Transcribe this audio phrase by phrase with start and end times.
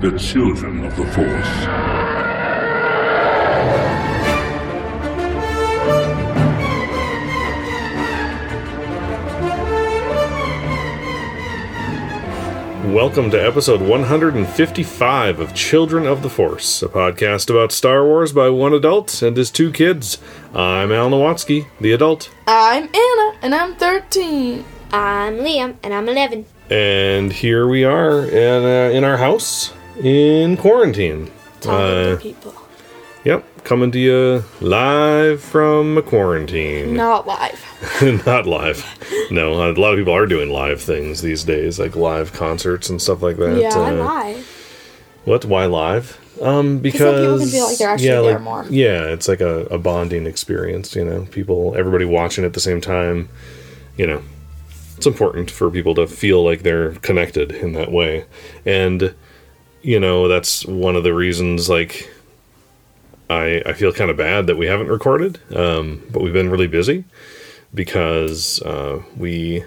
[0.00, 2.76] the children of the Force.
[12.92, 18.50] Welcome to episode 155 of Children of the Force, a podcast about Star Wars by
[18.50, 20.18] one adult and his two kids.
[20.54, 24.62] I'm Al Nowatzki, the adult, I'm Anna, and I'm 13.
[24.92, 26.44] I'm Liam, and I'm 11.
[26.68, 29.72] and here we are in, uh, in our house
[30.02, 31.30] in quarantine.
[31.60, 32.54] Talking Uh, to people.
[33.24, 36.94] Yep, coming to you live from a quarantine.
[36.94, 37.64] Not live.
[38.26, 38.84] Not live.
[39.30, 43.02] No, a lot of people are doing live things these days, like live concerts and
[43.02, 43.58] stuff like that.
[43.60, 44.46] Yeah, Uh, live?
[45.24, 45.44] What?
[45.44, 46.20] Why live?
[46.40, 48.66] Um, because then people can feel like they're actually yeah, there like- more.
[48.70, 50.94] Yeah, it's like a, a bonding experience.
[50.94, 53.28] You know, people, everybody watching at the same time.
[53.96, 54.22] You know,
[54.98, 58.26] it's important for people to feel like they're connected in that way,
[58.66, 59.14] and
[59.82, 61.68] you know that's one of the reasons.
[61.68, 62.10] Like,
[63.30, 66.66] I I feel kind of bad that we haven't recorded, um, but we've been really
[66.66, 67.04] busy
[67.74, 69.64] because uh, we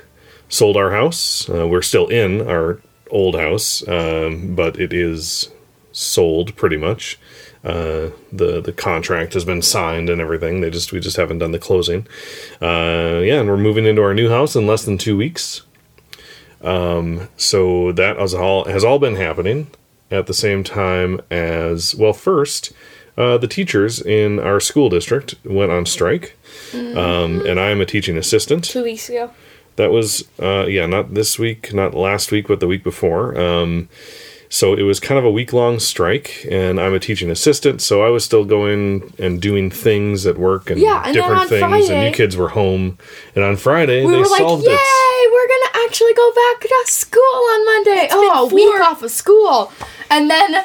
[0.50, 1.50] sold our house.
[1.50, 5.50] Uh, we're still in our old house, um, but it is
[5.92, 7.20] sold pretty much.
[7.64, 10.62] Uh, the the contract has been signed and everything.
[10.62, 12.08] They just we just haven't done the closing.
[12.62, 15.62] Uh, yeah, and we're moving into our new house in less than two weeks.
[16.62, 19.68] Um, so that has all has all been happening
[20.12, 22.14] at the same time as well.
[22.14, 22.72] First,
[23.18, 26.38] uh, the teachers in our school district went on strike,
[26.74, 28.64] um, and I am a teaching assistant.
[28.64, 29.32] Two weeks ago.
[29.76, 33.40] That was, uh, yeah, not this week, not last week, but the week before.
[33.40, 33.88] Um,
[34.50, 38.02] so it was kind of a week long strike, and I'm a teaching assistant, so
[38.04, 41.62] I was still going and doing things at work and Yeah, and different on things,
[41.64, 42.98] and Friday- you kids were home.
[43.36, 45.32] And on Friday, We they were like, yay, it.
[45.32, 47.22] we're going to actually go back to school
[47.54, 48.08] on Monday.
[48.12, 49.72] Oh, a been week off of school.
[50.10, 50.64] And then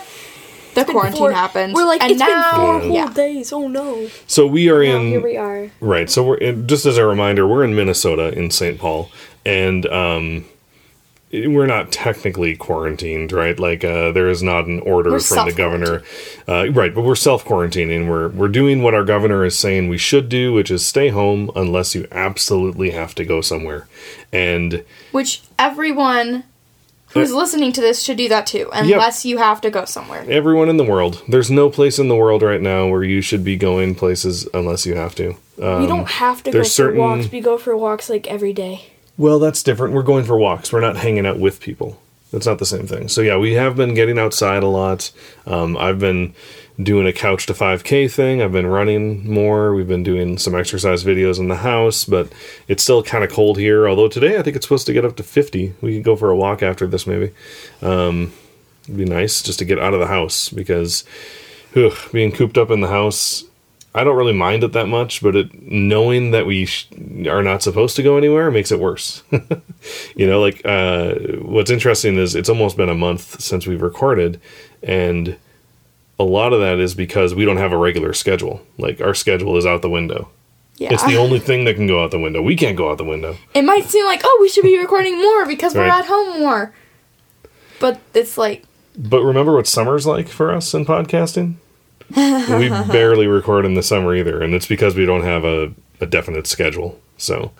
[0.74, 1.74] the quarantine Four- happened.
[1.74, 3.12] We're like, and it's now, been four whole yeah.
[3.12, 3.52] days.
[3.52, 4.08] Oh no.
[4.26, 5.70] So we are Now in here we are.
[5.80, 6.08] Right.
[6.10, 8.78] So we're in, just as a reminder, we're in Minnesota in St.
[8.78, 9.10] Paul,
[9.44, 10.46] and um,
[11.46, 13.58] we're not technically quarantined, right?
[13.58, 16.02] Like uh, there is not an order We're from the governor,
[16.48, 16.94] uh, right?
[16.94, 18.08] But we're self quarantining.
[18.08, 21.50] We're we're doing what our governor is saying we should do, which is stay home
[21.56, 23.88] unless you absolutely have to go somewhere.
[24.32, 26.44] And Which everyone
[27.14, 30.24] who's listening to this should do that too, unless you have to go somewhere.
[30.28, 33.44] everyone in the world, there's no place in the world right now where you should
[33.44, 35.30] be going places unless you have to.
[35.60, 37.30] Uh, we don't have to go for certain- walks.
[37.30, 38.90] We go for walks like every day.
[39.16, 39.94] Well, that's different.
[39.94, 40.72] We're going for walks.
[40.72, 42.00] We're not hanging out with people.
[42.32, 43.08] That's not the same thing.
[43.08, 45.12] So yeah, we have been getting outside a lot.
[45.46, 46.34] Um, I've been
[46.82, 48.42] doing a couch to 5K thing.
[48.42, 49.72] I've been running more.
[49.72, 52.32] We've been doing some exercise videos in the house, but
[52.66, 53.88] it's still kind of cold here.
[53.88, 55.74] Although today I think it's supposed to get up to 50.
[55.80, 57.30] We could go for a walk after this maybe.
[57.82, 58.32] Um,
[58.84, 61.04] it'd be nice just to get out of the house because
[62.12, 63.44] being cooped up in the house
[63.96, 66.88] I don't really mind it that much, but it, knowing that we sh-
[67.28, 69.22] are not supposed to go anywhere makes it worse.
[70.16, 74.40] you know, like uh, what's interesting is it's almost been a month since we've recorded,
[74.82, 75.36] and
[76.18, 78.66] a lot of that is because we don't have a regular schedule.
[78.78, 80.28] Like our schedule is out the window.
[80.76, 80.92] Yeah.
[80.92, 82.42] It's the only thing that can go out the window.
[82.42, 83.36] We can't go out the window.
[83.54, 86.74] it might seem like, oh, we should be recording more because we're at home more.
[87.78, 88.64] But it's like,
[88.98, 91.54] But remember what summer's like for us in podcasting?
[92.16, 96.06] We barely record in the summer either, and it's because we don't have a, a
[96.06, 97.00] definite schedule.
[97.16, 97.52] So,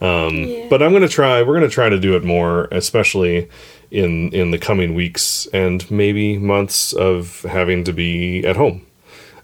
[0.00, 0.66] um, Yeah.
[0.70, 1.42] but I'm gonna try.
[1.42, 3.48] We're gonna try to do it more, especially
[3.90, 8.84] in in the coming weeks and maybe months of having to be at home.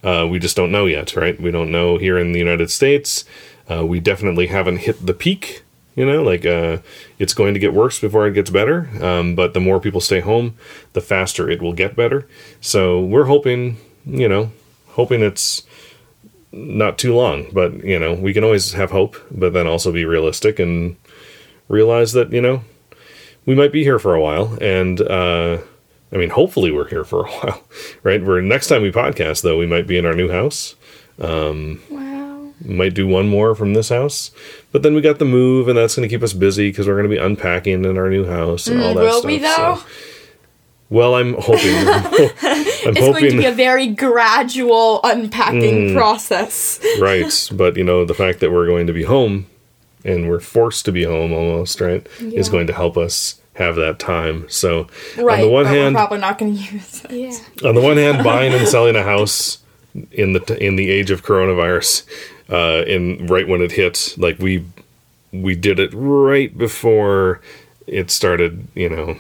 [0.03, 1.41] Uh, we just don't know yet, right?
[1.41, 3.25] We don't know here in the United States.
[3.71, 5.63] Uh, we definitely haven't hit the peak.
[5.97, 6.79] You know, like uh,
[7.19, 8.91] it's going to get worse before it gets better.
[9.01, 10.57] Um, but the more people stay home,
[10.93, 12.27] the faster it will get better.
[12.61, 14.51] So we're hoping, you know,
[14.89, 15.63] hoping it's
[16.53, 17.47] not too long.
[17.53, 20.97] But you know, we can always have hope, but then also be realistic and
[21.69, 22.63] realize that you know
[23.47, 24.57] we might be here for a while.
[24.61, 25.59] And uh,
[26.13, 27.63] I mean, hopefully we're here for a while,
[28.03, 28.23] right?
[28.25, 30.75] We're next time we podcast though, we might be in our new house.
[31.21, 32.53] Um, wow.
[32.65, 34.31] Might do one more from this house,
[34.73, 36.95] but then we got the move, and that's going to keep us busy because we're
[36.97, 39.25] going to be unpacking in our new house and all that Mm, will stuff.
[39.25, 39.83] we, so- though?
[40.91, 41.75] Well, I'm hoping.
[42.85, 45.95] I'm It's going to be a very gradual unpacking Mm.
[45.97, 46.79] process.
[47.01, 47.33] right?
[47.53, 49.47] But you know, the fact that we're going to be home
[50.05, 53.99] and we're forced to be home almost, right, is going to help us have that
[53.99, 54.45] time.
[54.49, 54.87] So,
[55.17, 55.41] Right.
[55.41, 57.11] on the one hand, we're probably not going to use it.
[57.11, 57.69] Yeah.
[57.69, 59.59] on the one hand, buying and selling a house
[60.13, 62.03] in the in the age of coronavirus,
[62.51, 64.65] uh, in right when it hit, like we
[65.33, 67.41] we did it right before
[67.87, 69.17] it started, you know,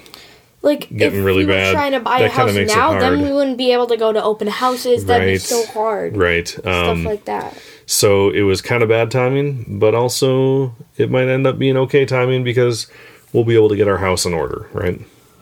[0.64, 3.31] like Getting if really we were trying to buy that a house now, then we
[3.32, 5.05] wouldn't be able to go to open houses.
[5.05, 6.16] That'd be so hard.
[6.16, 6.49] right.
[6.49, 7.56] Stuff Um, like that.
[7.87, 12.06] So it was kind of bad timing, but also it might end up being okay
[12.06, 12.87] timing because
[13.32, 14.99] we'll be able to get our house in order, right?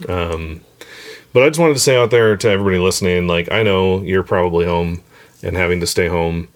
[0.09, 0.61] Um,
[1.33, 4.25] but I just wanted to say out there to everybody listening, like I know you're
[4.25, 5.03] probably home
[5.43, 6.49] and having to stay home,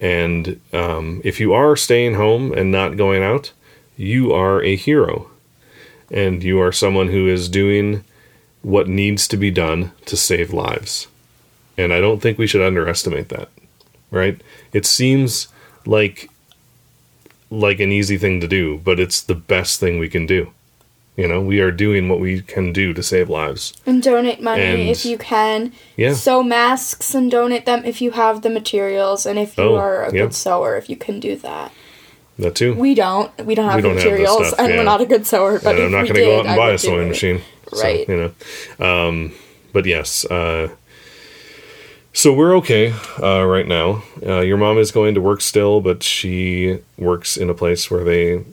[0.00, 3.52] and um, if you are staying home and not going out,
[3.98, 5.30] you are a hero,
[6.10, 8.02] and you are someone who is doing
[8.64, 11.06] what needs to be done to save lives,
[11.78, 13.48] and I don't think we should underestimate that
[14.14, 14.40] right?
[14.72, 15.48] It seems
[15.84, 16.30] like
[17.50, 20.50] like an easy thing to do, but it's the best thing we can do.
[21.16, 23.72] You know, we are doing what we can do to save lives.
[23.86, 25.72] And donate money And- if you can.
[25.96, 26.14] Yeah.
[26.14, 30.04] Sew masks and donate them if you have the materials and if you Oh, are
[30.04, 30.22] a yeah.
[30.22, 31.70] good sewer, if you can do that.
[32.38, 32.74] That too.
[32.74, 33.30] We don't.
[33.46, 34.78] We don't have We don't have materials stuff, and yeah.
[34.78, 36.56] we're not a good sewer, but and I'm not going to go out and I
[36.56, 37.42] buy a sewing machine.
[37.82, 38.06] Right.
[38.06, 38.32] So, you
[38.78, 38.86] know.
[38.86, 39.32] Um,
[39.72, 40.68] but yes, uh,
[42.12, 44.04] so we're okay uh, right now.
[44.24, 48.04] Uh, your mom is going to work still, but she works in a place where
[48.04, 48.44] they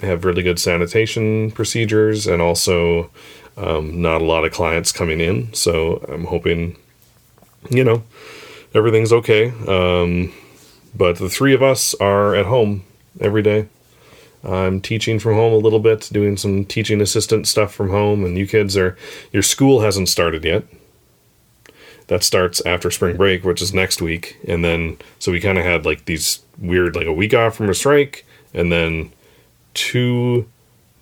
[0.00, 3.10] have really good sanitation procedures and also
[3.56, 5.52] um, not a lot of clients coming in.
[5.54, 6.76] So I'm hoping,
[7.70, 8.02] you know,
[8.74, 9.50] everything's okay.
[9.66, 10.32] Um,
[10.94, 12.84] but the three of us are at home
[13.18, 13.68] every day.
[14.46, 18.38] I'm teaching from home a little bit, doing some teaching assistant stuff from home, and
[18.38, 18.96] you kids are
[19.32, 20.64] your school hasn't started yet.
[22.06, 25.64] That starts after spring break, which is next week, and then so we kind of
[25.64, 29.12] had like these weird like a week off from a strike, and then
[29.74, 30.48] two,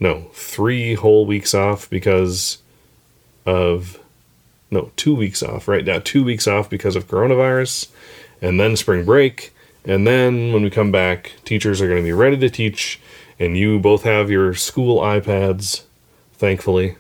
[0.01, 2.59] no, three whole weeks off because
[3.45, 3.99] of
[4.71, 7.91] no two weeks off right now two weeks off because of coronavirus,
[8.41, 9.55] and then spring break,
[9.85, 12.99] and then when we come back, teachers are going to be ready to teach,
[13.39, 15.83] and you both have your school iPads,
[16.33, 16.97] thankfully.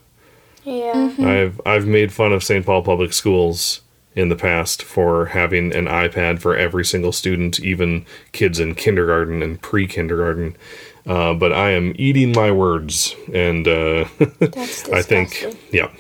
[0.65, 1.13] Yeah.
[1.19, 2.65] I've I've made fun of St.
[2.65, 3.81] Paul Public Schools
[4.15, 9.43] in the past for having an iPad for every single student, even kids in kindergarten
[9.43, 10.57] and pre-kindergarten.
[11.07, 14.05] Uh, but I am eating my words, and uh,
[14.91, 15.91] I think, yeah,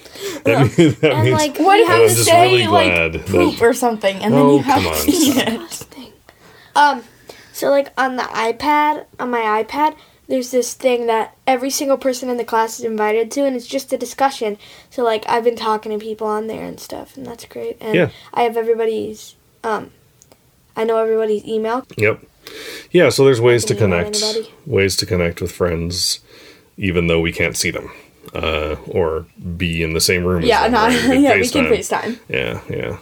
[0.44, 2.66] that, means, that And means like What we if I'm you have just say really
[2.66, 5.48] like glad that- poop or something and Oh, then you have to eat stop.
[5.48, 5.58] it?
[5.60, 6.12] disgusting.
[6.74, 7.02] Um,
[7.52, 9.94] so like on the iPad, on my iPad,
[10.28, 13.66] there's this thing that every single person in the class is invited to, and it's
[13.66, 14.56] just a discussion.
[14.90, 17.76] So like I've been talking to people on there and stuff, and that's great.
[17.80, 18.08] And Yeah.
[18.32, 19.90] I have everybody's, um,
[20.76, 21.86] I know everybody's email.
[21.96, 22.20] Yep.
[22.90, 24.54] Yeah, so there's ways to Can you email connect, anybody?
[24.66, 26.20] ways to connect with friends,
[26.76, 27.90] even though we can't see them,
[28.34, 29.26] uh, or
[29.56, 30.42] be in the same room.
[30.42, 31.00] as Yeah, them, not, right?
[31.06, 32.18] can yeah, we can FaceTime.
[32.28, 32.98] Yeah, yeah.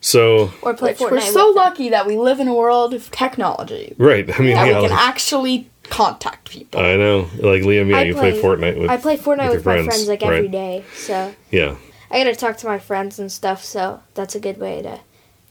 [0.00, 1.10] So Or play Fortnite.
[1.12, 1.64] we're so with them.
[1.64, 3.94] lucky that we live in a world of technology.
[3.96, 6.80] right, I mean, That yeah, we can like- actually contact people.
[6.80, 8.90] I know, like Liam, yeah, I you play, play- Fortnite with.
[8.90, 10.50] I play Fortnite your with, my friends, friends like every right.
[10.50, 11.76] day, so Yeah,
[12.10, 13.64] I gotta talk to my friends and stuff.
[13.64, 15.00] So that's a good way to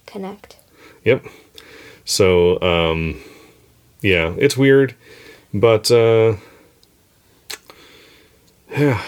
[0.06, 0.58] connect.
[1.06, 1.26] Yep.
[2.06, 3.22] So, um,
[4.02, 4.96] yeah, it's weird,
[5.54, 6.36] but uh,
[8.72, 9.02] yeah,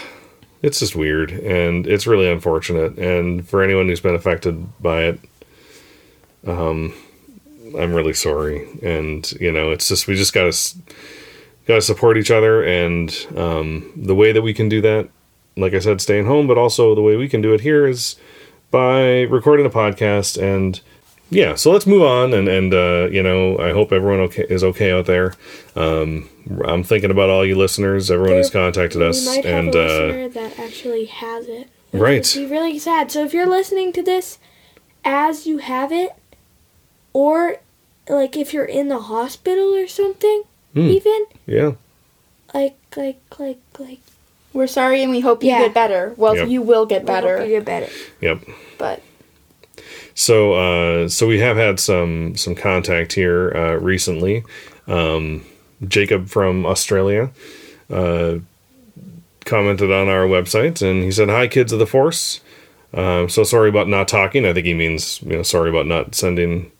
[0.62, 2.98] it's just weird, and it's really unfortunate.
[2.98, 5.20] And for anyone who's been affected by it,
[6.48, 6.94] um,
[7.78, 8.68] I'm really sorry.
[8.82, 10.56] And you know, it's just we just gotta
[11.68, 15.10] gotta support each other, and um, the way that we can do that,
[15.58, 18.16] like I said, staying home, but also the way we can do it here is
[18.72, 20.82] by recording a podcast and
[21.30, 24.64] yeah so let's move on and and uh you know i hope everyone okay is
[24.64, 25.34] okay out there
[25.76, 26.30] um
[26.68, 31.06] i'm thinking about all you listeners everyone who's contacted us and uh listener that actually
[31.06, 31.70] has it.
[31.94, 32.30] Right.
[32.36, 33.12] Would be really sad.
[33.12, 34.38] So if you're listening to this
[35.04, 36.12] as you have it,
[37.14, 37.58] or
[38.10, 40.44] like if you're in the hospital or something,
[40.74, 40.90] Hmm.
[40.90, 41.72] even yeah
[42.54, 44.00] like like like like
[44.54, 45.60] We're sorry and we hope you Yeah.
[45.64, 46.14] get better.
[46.18, 46.48] Well, Yep.
[46.50, 47.90] you will get we hope better, you get better.
[48.22, 48.40] yep
[48.78, 49.02] but
[50.14, 54.44] so uh so we have had some some contact here uh recently
[54.88, 55.44] um
[55.88, 57.30] jacob from australia
[57.92, 58.36] uh
[59.46, 62.40] commented on our website and he said hi kids of the force
[62.94, 66.16] um so sorry about not talking i think he means you know sorry about not
[66.16, 66.72] sending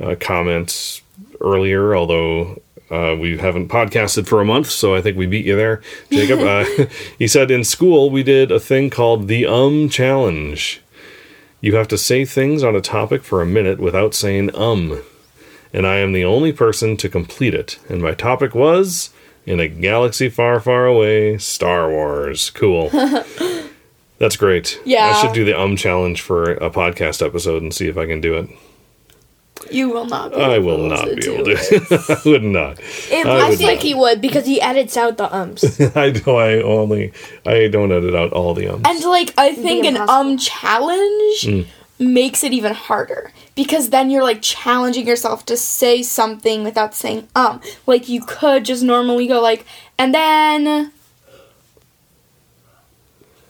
[0.00, 1.02] uh, comments
[1.40, 5.54] earlier although uh, we haven't podcasted for a month, so I think we beat you
[5.54, 5.80] there,
[6.10, 6.40] Jacob.
[6.40, 6.64] uh,
[7.18, 10.82] he said in school we did a thing called the um challenge.
[11.60, 15.02] You have to say things on a topic for a minute without saying um.
[15.72, 17.78] And I am the only person to complete it.
[17.88, 19.10] And my topic was
[19.46, 22.50] In a Galaxy Far, Far Away, Star Wars.
[22.50, 22.88] Cool.
[24.18, 24.80] That's great.
[24.84, 25.12] Yeah.
[25.14, 28.20] I should do the um challenge for a podcast episode and see if I can
[28.20, 28.48] do it.
[29.70, 30.32] You will not.
[30.32, 32.20] Be I will not be able to.
[32.24, 32.78] I would not.
[33.10, 33.82] It, I I, would think not.
[33.82, 35.80] he would because he edits out the ums.
[35.96, 36.36] I do.
[36.36, 37.12] I only.
[37.44, 38.82] I don't edit out all the ums.
[38.86, 41.66] And like I think an um challenge
[41.98, 47.28] makes it even harder because then you're like challenging yourself to say something without saying
[47.36, 47.60] um.
[47.86, 49.66] Like you could just normally go like
[49.98, 50.92] and then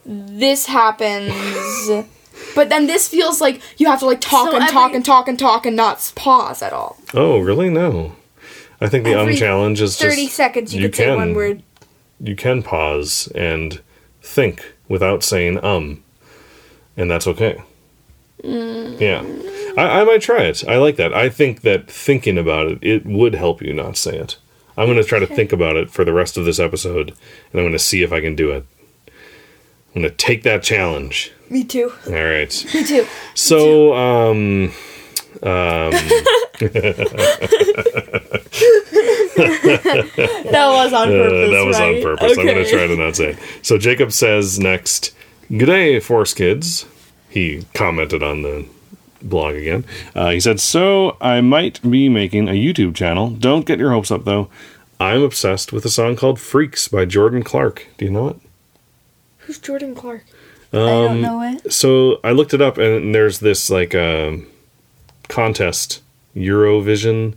[0.05, 1.33] this happens.
[2.55, 5.05] But then this feels like you have to like talk So and every- talk and
[5.05, 6.97] talk and talk and not pause at all.
[7.15, 7.71] Oh, really?
[7.71, 8.17] No.
[8.81, 11.17] I think the um Every challenge is Thirty just seconds, you, you could say can.
[11.17, 11.63] one word.
[12.19, 13.81] you can pause and
[14.23, 16.03] think without saying um,
[16.97, 17.63] and that's okay.
[18.43, 19.23] Yeah,
[19.77, 20.67] I, I might try it.
[20.67, 21.13] I like that.
[21.13, 24.39] I think that thinking about it, it would help you not say it.
[24.79, 27.61] I'm going to try to think about it for the rest of this episode, and
[27.61, 28.65] I'm going to see if I can do it.
[29.95, 31.33] I'm to take that challenge.
[31.49, 31.93] Me too.
[32.07, 32.67] All right.
[32.75, 33.07] Me too.
[33.35, 34.73] So, um,
[35.43, 35.93] um,
[39.41, 41.51] That was on Uh, purpose.
[41.51, 41.97] that was right?
[41.97, 42.39] on purpose.
[42.39, 43.39] I'm going to try to not say it.
[43.63, 45.15] So Jacob says next,
[45.51, 46.87] "G'day, Force Kids."
[47.29, 48.67] He commented on the
[49.23, 49.85] blog again.
[50.15, 53.31] Uh, he said, "So I might be making a YouTube channel.
[53.31, 54.49] Don't get your hopes up, though.
[54.99, 57.87] I'm obsessed with a song called Freaks by Jordan Clark.
[57.99, 58.37] Do you know it?"
[59.41, 60.25] Who's Jordan Clark?
[60.73, 61.73] I don't know it.
[61.73, 64.47] So I looked it up, and there's this like um
[65.29, 66.03] contest.
[66.37, 67.35] Eurovision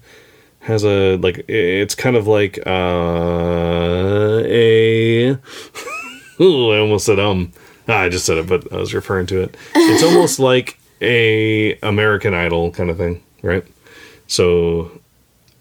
[0.62, 5.30] has a like it's kind of like uh, a.
[6.40, 7.52] Ooh, I almost said um.
[7.88, 9.58] Ah, I just said it, but I was referring to it.
[9.76, 13.66] It's almost like a American Idol kind of thing, right?
[14.28, 15.02] So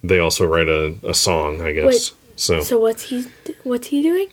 [0.04, 1.86] they also write a, a song, I guess.
[1.86, 3.26] Wait, so So what's he?
[3.64, 4.28] What's he doing?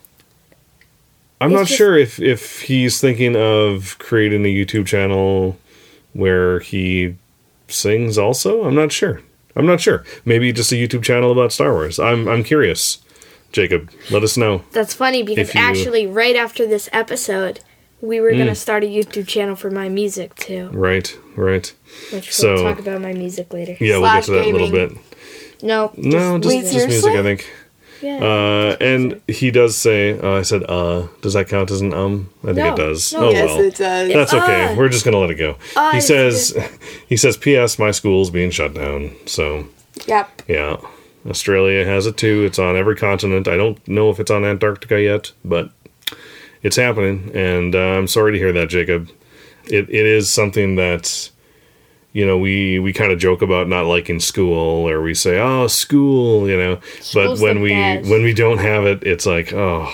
[1.41, 5.57] I'm It's not just- sure if if he's thinking of creating a YouTube channel
[6.13, 7.15] where he
[7.67, 8.63] sings also.
[8.65, 9.21] I'm not sure.
[9.55, 10.03] I'm not sure.
[10.25, 11.99] Maybe just a YouTube channel about Star Wars.
[11.99, 12.99] I'm I'm curious.
[13.51, 14.61] Jacob, let us know.
[14.73, 17.61] That's funny because you- actually, right after this episode,
[17.99, 18.37] we were Mm.
[18.39, 21.71] gonna start a YouTube channel for my music too, Right, right.
[22.11, 23.75] which So- we'll talk about my music later.
[23.79, 24.91] Yeah, we'll get to that a little bit.
[25.63, 27.11] No, No, just, just music.
[27.15, 27.45] I think.
[28.01, 28.17] Yeah.
[28.23, 32.29] Uh, and he does say, uh, I said, uh, does that count as an um?
[32.43, 32.73] I think No.
[32.73, 33.13] it does.
[33.13, 33.19] No.
[33.27, 33.69] oh, Yes, well.
[33.69, 34.13] does.
[34.13, 34.75] That's okay.
[34.75, 35.57] We're just gonna let it go.
[35.75, 36.57] Uh, he says,
[37.07, 37.77] he says, P.S.
[37.79, 39.11] My school's being shut down.
[39.25, 39.67] So
[40.07, 40.43] Yep.
[40.47, 40.77] yeah,
[41.27, 42.43] Australia has it too.
[42.45, 43.47] It's on every continent.
[43.47, 45.71] I don't know if it's on Antarctica yet, but
[46.63, 47.31] it's happening.
[47.33, 49.09] And uh, I'm sorry to hear that, Jacob.
[49.65, 51.29] It it is something that
[52.13, 55.67] you know we we kind of joke about not liking school, or we say, oh,
[55.67, 56.79] school, you know.
[57.13, 58.09] but when we best.
[58.09, 59.91] when we don't have it, it's like, oh,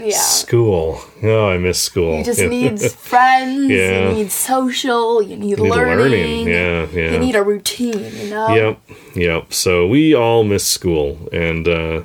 [0.00, 0.10] Yeah.
[0.18, 1.00] school.
[1.22, 2.18] Oh, I miss school.
[2.18, 2.48] You just Yeah.
[2.48, 3.70] need friends.
[3.70, 4.08] Yeah.
[4.10, 5.22] You need social.
[5.22, 5.98] You need, You need learning.
[5.98, 6.48] learning.
[6.48, 7.12] Yeah, yeah.
[7.12, 8.04] You need a routine.
[8.20, 8.48] You know.
[8.54, 8.80] Yep,
[9.14, 9.52] yep.
[9.52, 12.02] So we all miss school, and uh,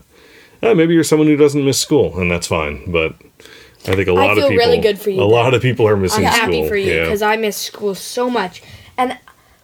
[0.61, 2.89] maybe you're someone who doesn't miss school, and that's fine.
[2.91, 3.15] But
[3.87, 5.27] I think a lot of people, really good for you, A though.
[5.27, 6.45] lot of people are missing I'm school.
[6.45, 8.61] happy for you because I miss school so much.
[8.97, 9.17] And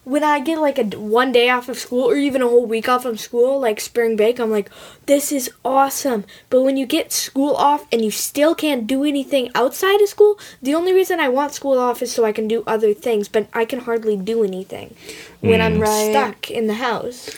[0.08, 2.88] when I get like a one day off of school or even a whole week
[2.88, 4.70] off of school, like spring break, I'm like,
[5.06, 6.24] this is awesome.
[6.50, 10.40] But when you get school off and you still can't do anything outside of school,
[10.62, 13.28] the only reason I want school off is so I can do other things.
[13.28, 14.96] But I can hardly do anything
[15.42, 15.82] when I'm mm.
[15.82, 16.12] Right.
[16.12, 17.30] stuck in the house.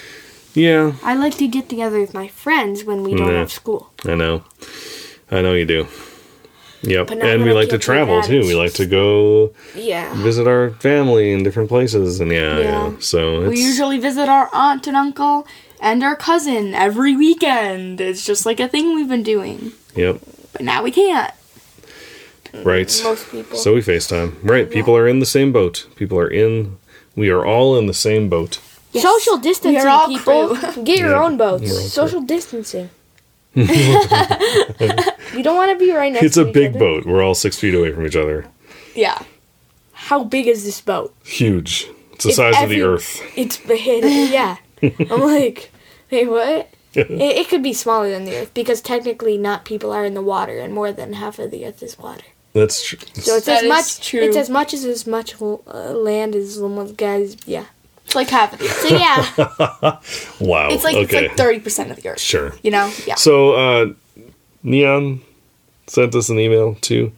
[0.53, 3.39] yeah, I like to get together with my friends when we don't Nah.
[3.39, 3.89] have school.
[4.05, 4.43] I know,
[5.31, 5.87] I know you do.
[6.81, 8.39] Yep, But and we like to travel too.
[8.41, 10.13] We like to go Yeah.
[10.23, 12.63] visit our family in different places, and yeah, yeah.
[12.89, 12.91] Yeah.
[12.99, 15.45] So it's, We usually visit our aunt and uncle
[15.81, 17.99] and our cousin every weekend.
[17.99, 19.73] It's just like a thing we've been doing.
[19.95, 20.19] yep,
[20.53, 21.33] But now we can't.
[22.63, 23.01] right.
[23.03, 23.57] Most people.
[23.57, 24.35] So we FaceTime.
[24.41, 25.85] Right, people are in the same boat.
[25.97, 26.77] People are in.
[27.15, 28.59] We are all in the same boat.
[28.95, 30.55] Social distancing, all people.
[30.85, 31.63] Get your Yeah, own boats.
[31.63, 32.89] we're all Social distancing.
[35.35, 36.79] you don't want to be right next It's to a each big other.
[36.79, 37.05] boat.
[37.05, 38.45] We're all six feet away from each other.
[38.95, 39.21] Yeah.
[39.93, 41.13] How big is this boat?
[41.23, 41.87] Huge.
[42.13, 43.21] It's the If size of the Earth.
[43.35, 44.03] It's big.
[44.31, 44.57] Yeah.
[44.81, 45.71] I'm like,
[46.11, 46.69] wait, what?
[46.95, 50.21] It, it could be smaller than the Earth because technically not people are in the
[50.21, 52.23] water and more than half of the Earth is water.
[52.53, 52.97] That's true.
[53.13, 54.07] So it's That as much.
[54.07, 54.21] true.
[54.21, 55.55] It's as much as as much uh,
[55.93, 57.37] land as the guys.
[57.45, 57.65] Yeah.
[58.05, 58.79] It's like half of the earth.
[58.79, 59.99] So yeah.
[60.49, 60.69] Wow.
[60.71, 61.03] It's like okay.
[61.03, 62.19] it's like thirty percent of the earth.
[62.19, 62.53] Sure.
[62.63, 62.91] You know?
[63.05, 63.15] Yeah.
[63.15, 63.93] So, uh,
[64.63, 65.21] Neon
[65.87, 67.11] sent us an email too.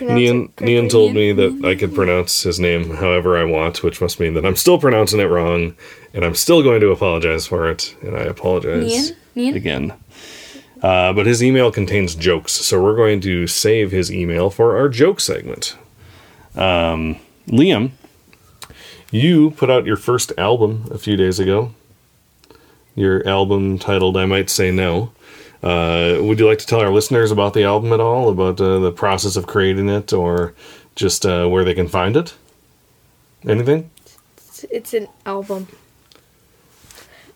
[0.00, 0.52] Neon.
[0.60, 4.34] Neon told me that I could pronounce his name however I want, which must mean
[4.34, 5.76] that I'm still pronouncing it wrong,
[6.12, 9.16] and I'm still going to apologize for it, and I apologize Neon?
[9.34, 9.54] Neon?
[9.54, 9.92] again.
[10.82, 14.88] Uh, but his email contains jokes, so we're going to save his email for our
[14.88, 15.76] joke segment.
[16.56, 17.16] Um,
[17.48, 17.92] Liam,
[19.10, 21.72] you put out your first album a few days ago.
[22.94, 25.12] Your album titled "I Might Say No."
[25.64, 28.78] Uh, would you like to tell our listeners about the album at all, about uh,
[28.80, 30.52] the process of creating it, or
[30.94, 32.34] just uh, where they can find it?
[33.48, 33.90] Anything?
[34.36, 35.68] It's, it's an album.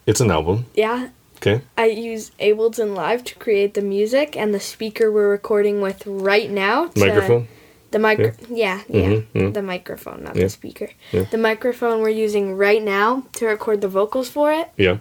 [0.06, 0.66] It's an album.
[0.74, 1.08] Yeah.
[1.36, 1.62] Okay.
[1.78, 6.50] I use Ableton Live to create the music and the speaker we're recording with right
[6.50, 6.88] now.
[6.88, 7.48] to- Microphone.
[7.90, 8.32] The micro.
[8.50, 9.00] Yeah, yeah.
[9.06, 9.54] Mhm, mhm.
[9.54, 10.42] The microphone, not Yeah.
[10.44, 10.90] the speaker.
[11.10, 11.22] Yeah.
[11.30, 14.68] The microphone we're using right now to record the vocals for it.
[14.76, 14.98] Yeah.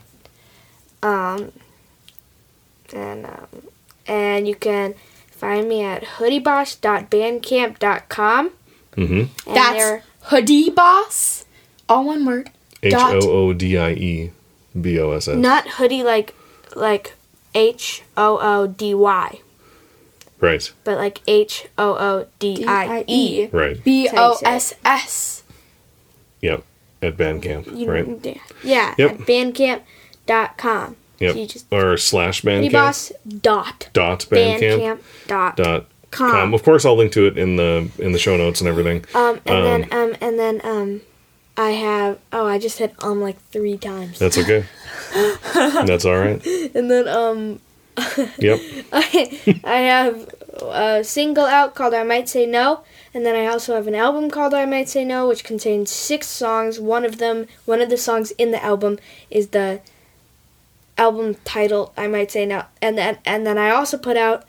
[1.03, 1.51] Um,
[2.93, 3.47] and um,
[4.07, 4.93] and you can
[5.31, 8.51] find me at hoodieboss.bandcamp.com.
[8.95, 9.49] Mm-hmm.
[9.49, 11.45] And That's hoodieboss,
[11.87, 12.49] All one word.
[12.83, 13.15] H Dot.
[13.23, 14.31] O O D I E
[14.79, 15.35] B O S S.
[15.37, 16.33] not hoodie like
[16.75, 17.13] like
[17.55, 19.39] H O O D Y,
[20.39, 20.71] Right.
[20.83, 23.47] but like H O O D I E.
[23.51, 23.83] Right.
[23.83, 25.43] B O S S.
[26.41, 26.63] Yep.
[27.01, 27.87] At Bandcamp.
[27.87, 28.07] Right.
[28.63, 29.21] yeah, yeah Yep.
[29.21, 30.95] at bandcamp.com.
[31.19, 31.35] Yep.
[31.35, 33.11] So just or slash Bandcamp.
[33.41, 34.59] dot Dot Bandcamp.
[34.59, 36.31] bandcamp dot Dot com.
[36.31, 36.53] com.
[36.53, 39.03] Of course, I'll link to it in the in the show notes and everything.
[39.15, 41.01] Um, and Um, then um, and then um,
[41.57, 44.19] I have oh I just said um like three times.
[44.19, 44.65] That's okay.
[45.53, 46.45] That's all right.
[46.75, 47.59] And then um,
[48.37, 48.59] Yep.
[48.93, 50.29] I I have
[50.61, 52.83] a single out called I Might Say No,
[53.13, 56.27] and then I also have an album called I Might Say No, which contains six
[56.27, 56.79] songs.
[56.79, 58.99] One of them, one of the songs in the album,
[59.31, 59.81] is the
[60.97, 62.67] album title I Might Say now.
[62.81, 64.45] and then and then I also put out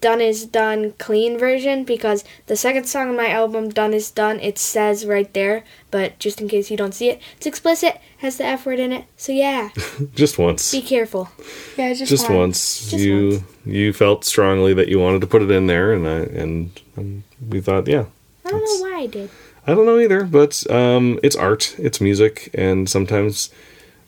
[0.00, 4.38] Done is Done clean version because the second song on my album Done is Done
[4.38, 8.36] it says right there, but just in case you don't see it, it's explicit, has
[8.38, 9.06] the F word in it.
[9.16, 9.70] So yeah,
[10.14, 10.70] Just once.
[10.70, 11.30] be careful.
[11.76, 12.90] Yeah, just, Just once.
[12.90, 13.42] Just you once.
[13.66, 17.24] you felt strongly that you wanted to put it in there, and I and um,
[17.48, 18.04] we thought, yeah.
[18.44, 19.30] I don't know why I did.
[19.66, 23.50] I don't know either, but um, it's art, it's music, and sometimes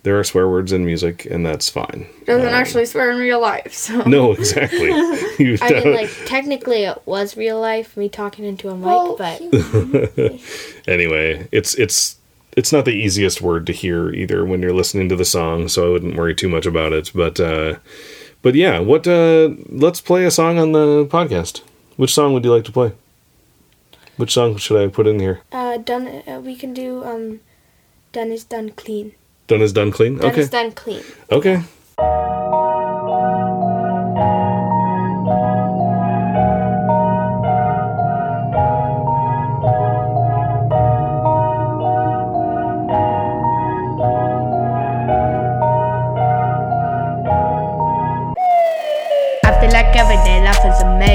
[0.04, 2.06] there are swear words in music, and that's fine.
[2.26, 4.02] Doesn't Um, actually swear in real life, so.
[4.06, 4.90] No, exactly.
[5.38, 9.16] You I mean, like technically, it was real life, me talking into a mic, Well,
[9.16, 9.40] but
[10.86, 12.16] anyway, it's it's
[12.56, 15.88] it's not the easiest word to hear either when you're listening to the song, so
[15.88, 17.10] I wouldn't worry too much about it.
[17.14, 17.76] But uh,
[18.42, 19.06] but yeah, what?
[19.08, 21.62] Uh, let's play a song on the podcast.
[21.96, 22.92] Which song would you like to play?
[24.16, 25.40] Which song should I put in here?
[25.50, 26.22] uh, done.
[26.28, 27.40] Uh, we can do um,
[28.12, 29.14] done is done clean.
[29.46, 30.16] Done is done clean.
[30.16, 30.40] Done okay.
[30.40, 31.02] is done clean.
[31.30, 31.62] Okay.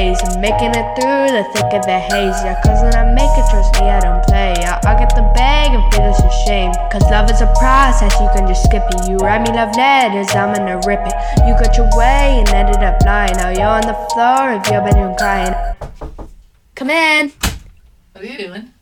[0.10, 0.36] Is a maze.
[0.36, 2.38] I'm making it through the thick of the haze.
[2.44, 4.54] Yeah, cause when I make it, trust me, I don't play.
[4.66, 6.74] I, I get the bag and feel this a shame.
[6.92, 9.10] Cause love is a process, you can just skip it.
[9.10, 11.14] You write me love letters, I'm gonna rip it.
[11.46, 13.36] You got your way and ended up lying.
[13.38, 15.56] Now you're on the floor of your bedroom crying.
[16.76, 17.32] Come in.
[18.14, 18.74] What are you doing?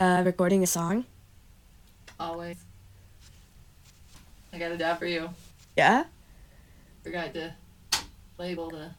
[0.00, 1.04] Uh, recording a song?
[2.18, 2.56] Always.
[4.52, 5.30] I got a job for you.
[5.76, 6.04] Yeah?
[7.02, 7.52] Forgot to
[8.38, 8.90] label the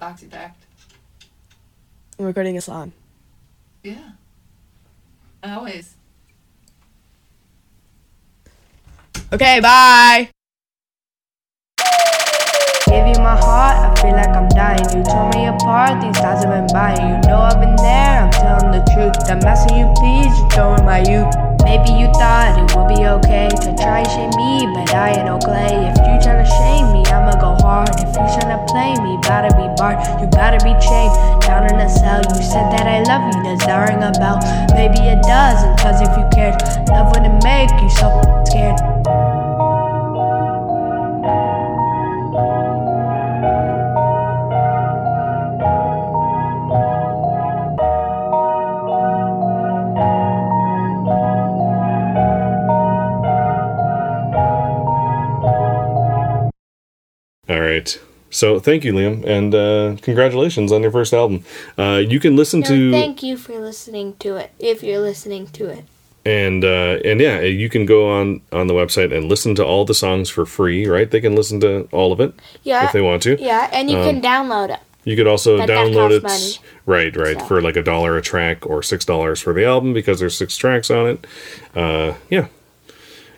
[0.00, 0.63] boxy packed.
[2.18, 2.92] I'm recording a song.
[3.82, 4.12] Yeah.
[5.42, 5.94] Always.
[9.32, 10.30] Okay, bye.
[12.86, 14.84] Give you my heart, I feel like I'm dying.
[14.94, 17.00] You tore me apart, these times I've been buying.
[17.00, 19.16] You know I've been there, I'm telling the truth.
[19.28, 21.34] I'm asking you, please, you're throwing my youth.
[21.64, 25.26] Maybe you thought it would be okay to try and shame me, but I ain't
[25.26, 25.93] no clay.
[28.66, 30.00] Play me, gotta be barred.
[30.20, 32.22] You gotta be chained down in a cell.
[32.22, 34.38] You said that I love you, does that ring a bell?
[34.74, 38.93] Maybe it doesn't, cause if you cared, love wouldn't make you so scared.
[58.34, 61.44] So thank you, Liam, and uh, congratulations on your first album.
[61.78, 64.50] Uh, you can listen No, to thank you for listening to it.
[64.58, 65.84] If you're listening to it,
[66.26, 69.84] and uh, and yeah, you can go on on the website and listen to all
[69.84, 70.84] the songs for free.
[70.84, 71.08] Right?
[71.08, 73.40] They can listen to all of it yeah, if they want to.
[73.40, 74.80] yeah, and you Um, can download it.
[75.04, 76.22] You could also But download it.
[76.24, 76.54] money.
[76.86, 77.46] Right, right, So.
[77.46, 80.56] for like a dollar a track or six dollars for the album because there's six
[80.56, 81.26] tracks on it.
[81.76, 82.46] Uh, yeah,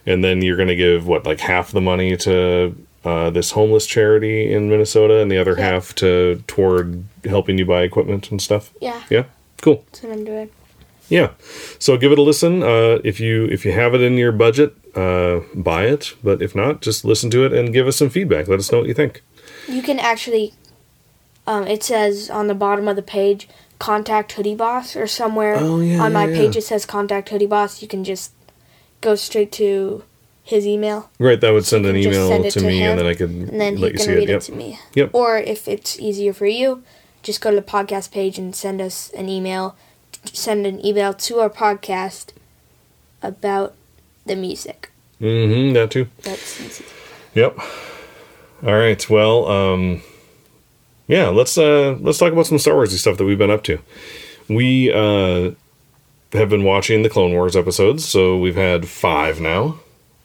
[0.07, 2.75] and then you're gonna give what like half the money to
[3.07, 5.69] uh, this homeless charity in Minnesota, and the other Yeah.
[5.71, 6.87] half to toward
[7.25, 8.65] helping you buy equipment and stuff.
[8.81, 9.25] Yeah, Yeah,
[9.63, 9.79] cool.
[9.87, 10.49] that's what I'm doing.
[11.09, 11.29] yeah
[11.79, 14.71] so give it a listen uh, if you if you have it in your budget
[14.97, 18.49] uh, buy it but if not just listen to it and give us some feedback
[18.49, 19.23] let us know what you think
[19.69, 20.47] You can actually,
[21.47, 23.43] um, it says on the bottom of the page,
[23.79, 27.47] contact Hoodie Boss, or somewhere Oh, yeah, on my yeah, page it says contact Hoodie
[27.55, 27.83] Boss.
[27.83, 28.33] You can just
[29.01, 30.03] go straight to
[30.47, 33.15] his email, right that would send an email send to, to me and then i
[33.15, 34.43] could and then let he you see can read it it, yep.
[34.43, 34.79] to me.
[34.95, 35.11] Yep.
[35.13, 36.85] Or if it's easier for you,
[37.23, 39.77] just go to the podcast page and send us an email.
[40.25, 42.31] Send an email to our podcast
[43.23, 43.75] about
[44.25, 44.91] the music.
[45.21, 46.85] mm-hmm that too That's easy.
[47.35, 47.59] Yep.
[48.63, 49.11] All right.
[49.11, 50.03] Well, um,
[51.07, 51.29] yeah.
[51.29, 53.79] Let's uh, let's talk about some Star Warsy stuff that we've been up to.
[54.49, 55.51] We uh,
[56.33, 59.79] have been watching the Clone Wars episodes, so we've had five now.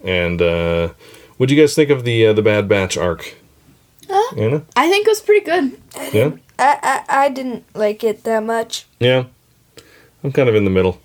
[0.04, 0.90] And uh,
[1.38, 3.36] what do you guys think of the uh, the Bad Batch arc?
[4.38, 4.64] Anna?
[4.76, 5.80] I think it was pretty good.
[6.14, 6.32] Yeah.
[6.60, 8.86] I, I I didn't like it that much.
[9.00, 9.26] Yeah.
[10.24, 11.02] I'm kind of in the middle.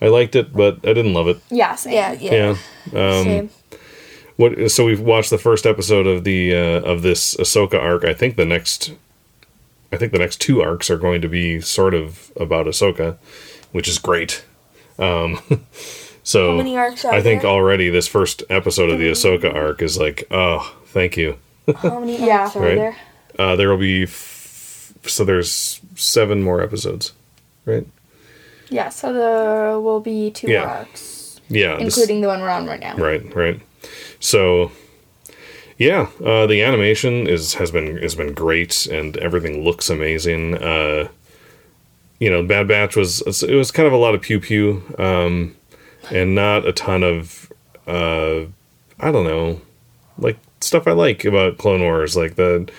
[0.00, 1.40] I liked it, but I didn't love it.
[1.50, 1.92] Yeah, same.
[1.92, 2.56] Yeah, yeah.
[2.92, 3.08] Yeah.
[3.18, 3.50] Um, Same.
[4.36, 4.70] What?
[4.70, 8.04] So we've watched the first episode of the uh, of this Ahsoka arc.
[8.04, 8.92] I think the next,
[9.92, 13.16] I think the next two arcs are going to be sort of about Ahsoka,
[13.70, 14.44] which is great.
[14.98, 15.40] Um,
[16.22, 17.50] so How many arcs are I think there?
[17.50, 21.36] already this first episode of the Ahsoka arc is like, oh, thank you.
[21.76, 22.42] How many Yeah.
[22.42, 22.74] arcs are Right.
[22.76, 22.96] there?
[23.38, 27.12] Uh, there will be, f- so there's seven more episodes,
[27.64, 27.86] right?
[28.68, 30.64] Yeah, so there will be two Yeah.
[30.64, 32.96] arcs, Yeah, this- including the one we're on right now.
[32.96, 33.60] Right, right.
[34.20, 34.70] So,
[35.78, 40.54] yeah, uh, the animation is has been has been great, and everything looks amazing.
[40.54, 41.08] Uh,
[42.20, 45.56] you know, Bad Batch was it was kind of a lot of pew pew, um,
[46.12, 47.52] and not a ton of
[47.86, 48.42] uh,
[49.00, 49.60] I don't know,
[50.18, 52.70] like stuff I like about Clone Wars, like the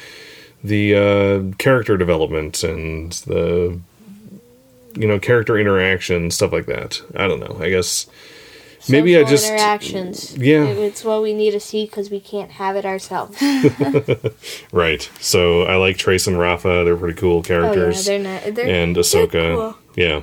[0.64, 3.80] the uh, character development and the
[4.96, 7.02] you know character interaction stuff like that.
[7.16, 7.58] I don't know.
[7.62, 8.08] I guess
[8.88, 10.38] maybe I just interactions.
[10.38, 10.64] Yeah.
[10.66, 13.38] it's what we need to see because we can't have it ourselves.
[14.72, 15.10] Right.
[15.20, 16.84] So I like Trace and Rafa.
[16.86, 18.08] They're pretty cool characters.
[18.08, 18.56] oh yeah, they're not.
[18.56, 19.56] They're, and Ahsoka.
[19.56, 19.78] cool.
[19.96, 20.22] Yeah.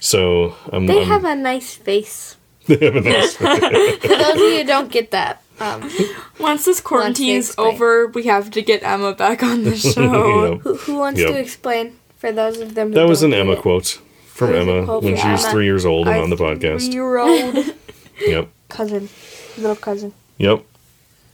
[0.00, 2.35] So I'm, They I'm- have a nice face.
[2.78, 5.90] they have a nice- For those of you who don't get that, um,
[6.38, 7.74] Once this quarantine's explain.
[7.74, 10.52] over, we have to get Emma back on the show.
[10.52, 10.60] Yep.
[10.62, 11.30] who, who wants Yep.
[11.32, 12.88] to explain for those of them?
[12.88, 13.60] Who That was don't an Emma it?
[13.60, 15.52] quote from That was a Emma quote when from she was Emma.
[15.52, 16.80] three years old and Our on the podcast.
[16.86, 17.74] Three-year-old
[18.20, 18.48] Yep.
[18.68, 19.08] cousin,
[19.56, 20.12] little cousin.
[20.38, 20.62] Yep.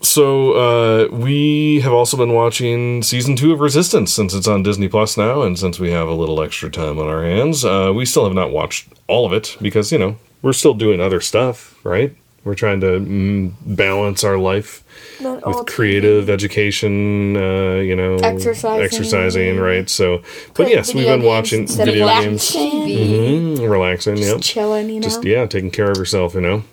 [0.02, 4.88] So uh, we have also been watching season two of Resistance since it's on Disney
[4.88, 8.04] Plus now, and since we have a little extra time on our hands, uh, we
[8.04, 11.78] still have not watched all of it because you know we're still doing other stuff,
[11.84, 12.14] right?
[12.44, 14.82] We're trying to mm, balance our life
[15.20, 18.82] Not with creative education, uh, you know, Exercising.
[18.84, 19.88] exercising, right?
[19.88, 20.22] So,
[20.54, 23.56] but yes, we've been watching video games, TV.
[23.58, 25.02] Mhm, relaxing, yep Chilling, you know.
[25.04, 26.64] just yeah, taking care of yourself, you know.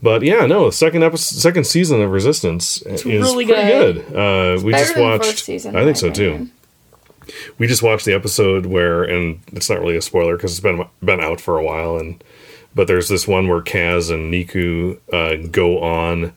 [0.00, 4.04] But yeah, no, the second episode, second season of Resistance is really good.
[4.06, 4.16] good.
[4.16, 5.38] Uh, we just watched.
[5.40, 6.48] season, I think so too.
[7.58, 10.84] We just watched the episode where, and it's not really a spoiler because it's been
[11.02, 12.22] been out for a while, and
[12.76, 16.32] but there's this one where Kaz and Neeku uh, go on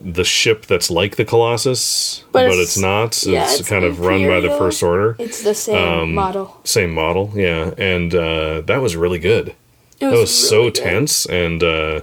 [0.00, 3.24] the ship that's like the Colossus, but, But it's, it's- not.
[3.26, 6.60] yeah, it's, it's kind of run by the First Order, It's the same Um, model.
[6.64, 9.48] same model, yeah, and uh, that was really good.
[9.48, 10.74] It That was so good.
[10.74, 12.00] tense and uh,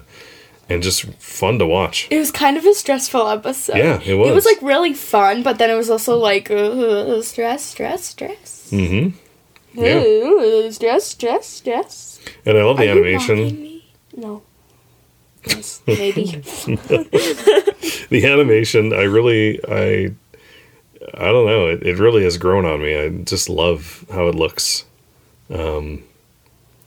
[0.69, 2.07] and just fun to watch.
[2.09, 3.77] It was kind of a stressful episode.
[3.77, 4.29] Yeah, it was.
[4.29, 4.45] It was was.
[4.45, 8.69] like really fun, but then it was also like uh, stress, stress, stress.
[8.71, 9.09] Mm-hmm.
[9.79, 10.01] Yeah.
[10.03, 12.10] Ooh, stress, stress, stress.
[12.45, 13.81] And I love the Are animation.
[14.15, 14.41] No.
[15.45, 16.43] Yes, maybe.
[18.11, 20.13] The animation, I really, I,
[21.13, 21.67] I don't know.
[21.67, 22.93] It, it really has grown on me.
[22.93, 24.83] I just love how it looks.
[25.49, 26.03] Um,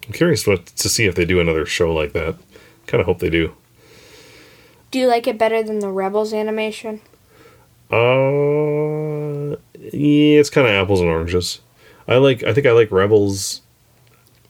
[0.06, 2.36] I'm curious what to see if they do another show like that.
[2.86, 3.54] Kind of hope they do.
[4.90, 7.00] Do you like it better than the Rebels animation?
[7.90, 11.60] Uh, yeah, it's kind of apples and oranges.
[12.06, 12.42] I like.
[12.42, 13.62] I think I like Rebels.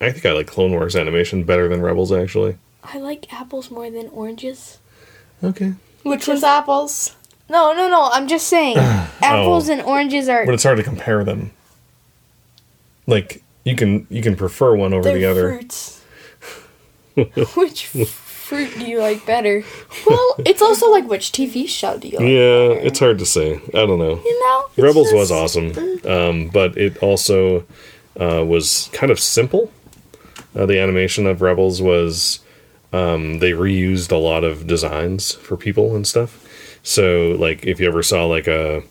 [0.00, 2.56] I think I like Clone Wars animation better than Rebels actually.
[2.82, 4.78] I like apples more than oranges.
[5.42, 5.74] Okay.
[6.02, 7.14] Which was apples.
[7.48, 8.10] No, no, no.
[8.12, 8.76] I'm just saying.
[9.22, 10.44] apples and oranges are.
[10.44, 11.52] but it's hard to compare them.
[13.06, 15.48] Like you can you can prefer one over they're the other.
[15.58, 16.02] fruits.
[17.56, 19.62] Which f- fruit do you like better?
[20.06, 22.26] Well, it's also like which TV show do you like?
[22.28, 23.54] Yeah, it's hard to say.
[23.68, 24.20] I don't know.
[24.22, 25.72] You know, It's Rebels was awesome,
[26.04, 27.64] um, but it also
[28.20, 29.72] uh, was kind of simple.
[30.54, 32.40] Uh, the animation of Rebels was
[32.92, 36.40] um, they reused a lot of designs for people and stuff.
[36.82, 38.82] So, like, if you ever saw like a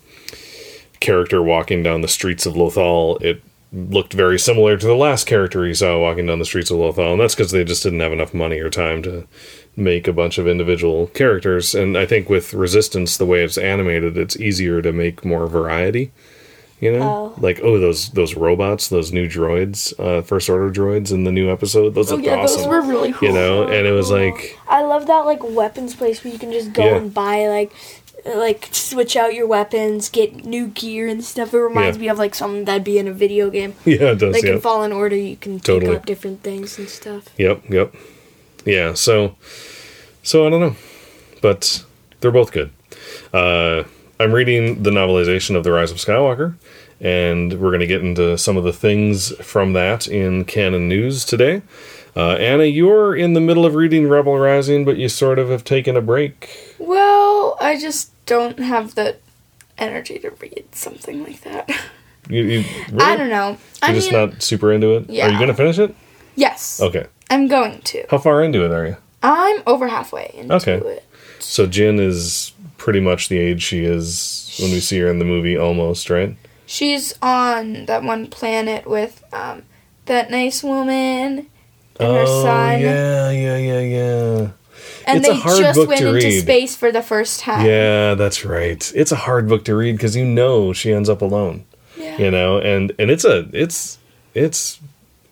[0.99, 5.65] character walking down the streets of Lothal, it looked very similar to the last character
[5.65, 8.13] he saw walking down the streets of Lothal, and that's because they just didn't have
[8.13, 9.28] enough money or time to
[9.76, 11.73] make a bunch of individual characters.
[11.73, 16.12] And I think with Resistance, the way it's animated, it's easier to make more variety.
[16.84, 17.34] You know, Oh.
[17.39, 21.50] like oh those those robots, those new droids, uh, first order droids in the new
[21.50, 22.62] episode, those Oh, looked yeah, awesome.
[22.62, 23.30] those were really cool.
[23.30, 26.52] you know, and it was like I love that like weapons place where you can
[26.52, 26.96] just go Yeah.
[26.98, 27.72] and buy like
[28.36, 31.54] like switch out your weapons, get new gear and stuff.
[31.54, 32.02] It reminds Yeah.
[32.02, 33.76] me of like something that'd be in a video game.
[33.86, 34.34] yeah, it does.
[34.34, 34.54] Like yeah.
[34.54, 35.91] in Fallen Order, you can Totally.
[35.91, 37.30] pick up different things and stuff.
[37.38, 37.93] Yep, yep.
[38.65, 39.36] Yeah, so
[40.22, 40.76] so I don't know.
[41.41, 41.84] But
[42.19, 42.72] they're both good.
[43.34, 43.84] Uh
[44.19, 46.56] I'm reading the novelization of The Rise of Skywalker,
[47.04, 51.26] and we're going to get into some of the things from that in canon news
[51.26, 51.62] today.
[52.16, 55.63] Uh, Anna, you're in the middle of reading Rebel Rising, but you sort of have
[55.63, 56.76] taken a break.
[56.80, 59.18] Well, I just don't have the
[59.78, 61.70] energy to read something like that.
[62.30, 63.04] You, you really?
[63.04, 63.58] I don't know.
[63.82, 65.10] I You're mean, just not super into it.
[65.10, 65.28] Yeah.
[65.28, 65.94] Are you going to finish it?
[66.36, 67.06] yes, Okay.
[67.30, 68.06] I'm going to.
[68.10, 68.98] How far into it are you?
[69.24, 70.76] I'm over halfway into Okay.
[70.78, 71.04] it.
[71.39, 75.26] So Jyn is pretty much the age she is when we see her in the
[75.26, 76.36] movie, almost right.
[76.65, 79.63] She's on that one planet with um,
[80.06, 81.47] that nice woman
[81.99, 82.76] and her son.
[82.76, 84.47] Oh, yeah, yeah, yeah, yeah.
[85.06, 86.41] And It's a they hard just book went to into read.
[86.41, 87.65] space for the first time.
[87.65, 88.91] Yeah, that's right.
[88.95, 91.65] It's a hard book to read because you know she ends up alone.
[91.97, 92.17] Yeah.
[92.17, 93.97] You know, and and it's a it's
[94.34, 94.80] it's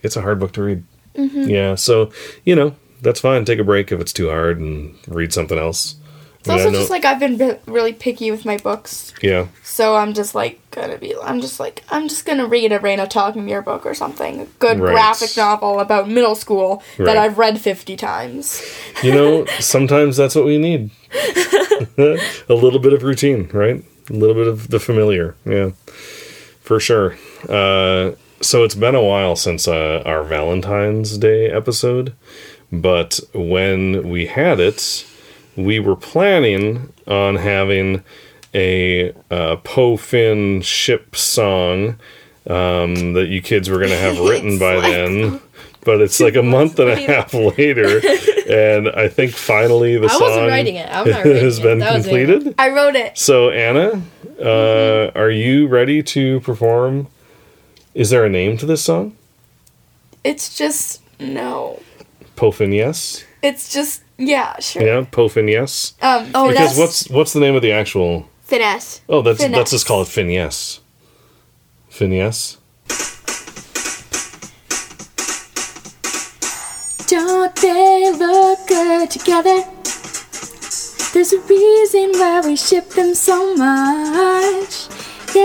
[0.04, 0.84] it's a hard book to read.
[1.16, 1.50] Mm-hmm.
[1.50, 2.12] Yeah, so
[2.46, 3.46] you know that's fine.
[3.46, 5.96] Take a break if it's too hard and read something else.
[6.42, 9.14] It's also just like I've been re- really picky with my books.
[9.22, 11.16] yeah, So I'm just like gonna be.
[11.24, 14.42] I'm just like I'm just gonna read a Raina Telgemeier book or something.
[14.42, 14.92] A good Right.
[14.94, 17.06] graphic novel about middle school Right.
[17.06, 18.62] that I've read fifty times.
[19.04, 20.90] you know sometimes that's what we need.
[21.98, 23.84] a little bit of routine, right?
[24.10, 25.36] A little bit of the familiar.
[25.46, 25.72] Yeah,
[26.62, 27.16] for sure.
[27.48, 32.14] Uh, so it's been a while since uh, our Valentine's Day episode,
[32.72, 35.06] but when we had it,
[35.56, 38.04] we were planning on having
[38.54, 41.98] a uh, Poe Finn ship song
[42.48, 45.42] um, that you kids were going to have written by then.
[45.84, 48.00] But it's like a month and a half later,
[48.48, 50.88] and I think finally the I song wasn't writing it.
[50.88, 52.54] I'm not has been completed.
[52.60, 53.18] I wrote it.
[53.18, 54.00] So Anna,
[54.40, 57.08] uh, are you ready to perform?
[57.96, 59.18] Is there a name to this song?
[60.24, 61.80] It's just no.
[62.36, 63.26] Pofin yes.
[63.44, 64.84] It's just yeah, sure.
[64.84, 65.94] Yeah, Pofin yes.
[66.02, 68.28] Um, Oh, Because finesse- what's what's the name of the actual?
[68.44, 69.02] Finesse.
[69.10, 69.58] Oh, that's Finesse.
[69.58, 70.80] let's just call it Fin yes.
[77.08, 79.64] Don't they look good together?
[81.14, 84.88] There's a reason why we ship them so much.
[85.36, 85.42] Yeah,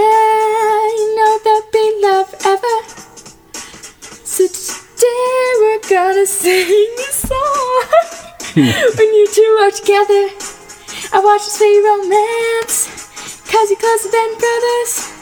[0.99, 3.06] you know they'll be love ever.
[4.97, 7.85] Today we're gonna sing a song.
[8.55, 10.33] when you two are together,
[11.13, 12.89] I watch the sweet romance.
[13.45, 15.13] Cause you're closer than brothers.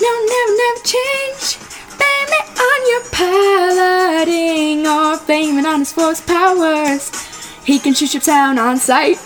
[0.00, 1.60] No, never, never change.
[2.00, 7.10] Blame it on your piloting or blame it on his force powers.
[7.66, 9.18] He can shoot ships down on sight.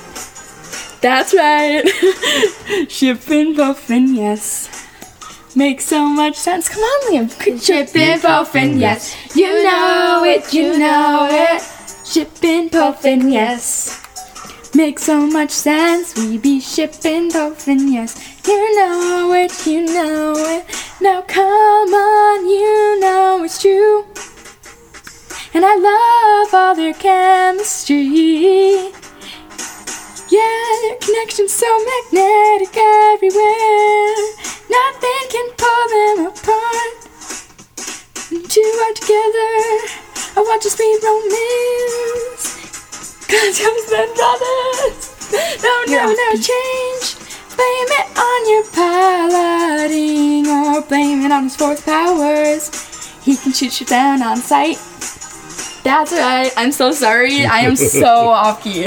[1.00, 1.86] That's right.
[2.88, 4.75] Shipping Buffin, yes.
[5.56, 6.68] Makes so much sense.
[6.68, 7.30] Come on, Liam.
[7.64, 9.16] Shipping Buffin, yes.
[9.34, 11.62] You know it, you know it.
[12.04, 14.02] Shipping Buffin, yes.
[14.74, 16.14] Makes so much sense.
[16.14, 18.20] We be shipping Buffin, yes.
[18.46, 20.66] You know it, you know it.
[21.00, 24.04] Now come on, you know it's true.
[25.54, 28.92] And I love all their chemistry.
[30.36, 34.16] Yeah, connection's so magnetic everywhere.
[34.68, 36.92] Nothing can pull them apart.
[38.28, 39.56] When two are together,
[40.36, 42.44] I watch a sweet romance.
[43.24, 45.16] Cause you're the brothers.
[45.62, 47.16] No, no, no change.
[47.56, 52.68] Blame it on your piloting or blame it on his force powers.
[53.24, 54.76] He can shoot you down on sight.
[55.86, 56.50] That's right.
[56.56, 57.46] I'm so sorry.
[57.46, 58.06] I am so
[58.42, 58.86] off key.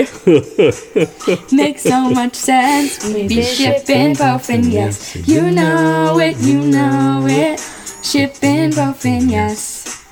[1.55, 3.05] Makes so much sense.
[3.05, 5.15] We be shipping both and yes.
[5.15, 7.57] You know it, you know it.
[8.03, 10.03] Shipping both and yes.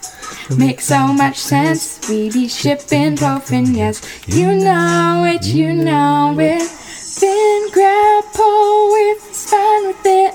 [0.57, 2.07] Makes so much sense.
[2.07, 3.99] We be shipping both and yes.
[4.25, 6.61] You know it, you know it.
[6.63, 10.33] Fin grapple with is fine with it.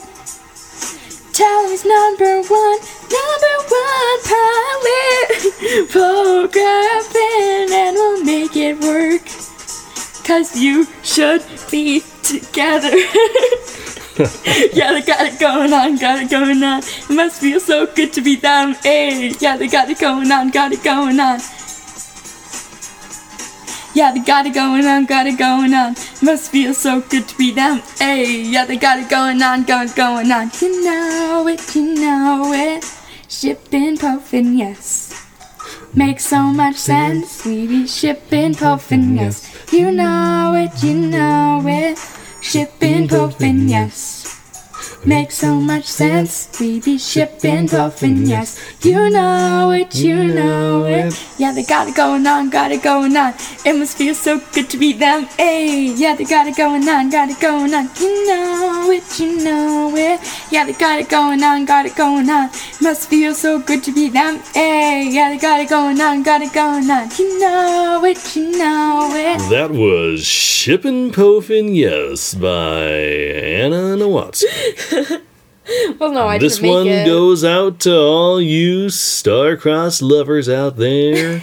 [1.33, 2.79] Tell he's number one,
[3.17, 5.29] number one pilot.
[5.91, 9.25] Programming and we'll make it work.
[10.27, 12.97] Cause you should be together.
[14.73, 16.83] yeah, they got it going on, got it going on.
[16.83, 18.75] It must feel so good to be them.
[18.83, 21.41] Hey, yeah, they got it going on, got it going on.
[23.95, 25.95] Yeah, they got it going on, got it going on.
[26.23, 27.83] Must feel so good to be them.
[27.99, 30.51] Hey, yeah, they got it going on, it going on.
[30.61, 33.02] You know it, you know it.
[33.33, 35.11] Shipping, puffin', yes.
[35.95, 37.47] Makes so much sense.
[37.47, 39.51] We be shipping, puffin', yes.
[39.73, 41.99] You know it, you know it.
[42.43, 44.22] Shipping, puffin', yes.
[45.05, 46.49] Makes so much sense.
[46.61, 48.57] We be shipping, Poe Finn, yes.
[48.83, 51.21] You know it, you know it.
[51.39, 53.35] Yeah, they got it going on, got it going on.
[53.67, 55.25] It must feel so good to be them.
[55.37, 57.91] Hey, yeah, they got it going on, got it going on.
[57.99, 60.21] You know it, you know it.
[60.53, 62.51] Yeah, they got it going on, got it going on.
[62.81, 64.39] Must feel so good to be them.
[64.55, 67.11] Hey, yeah, they got it going on, got it going on.
[67.19, 69.51] You know it, you know it.
[69.51, 74.91] That was Shippin' Poe Finn Yes by Anna Nowatzki.
[76.01, 77.07] Well, no, I This didn't make one it.
[77.07, 81.43] goes out to all you star-crossed lovers out there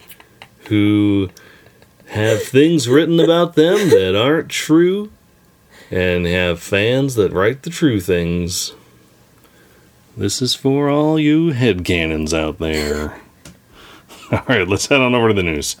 [0.68, 1.28] who
[2.06, 5.10] have things written about them that aren't true
[5.90, 8.72] and have fans that write the true things.
[10.16, 13.20] This is for all you headcanons out there.
[14.32, 15.76] All right, let's head on over to the news.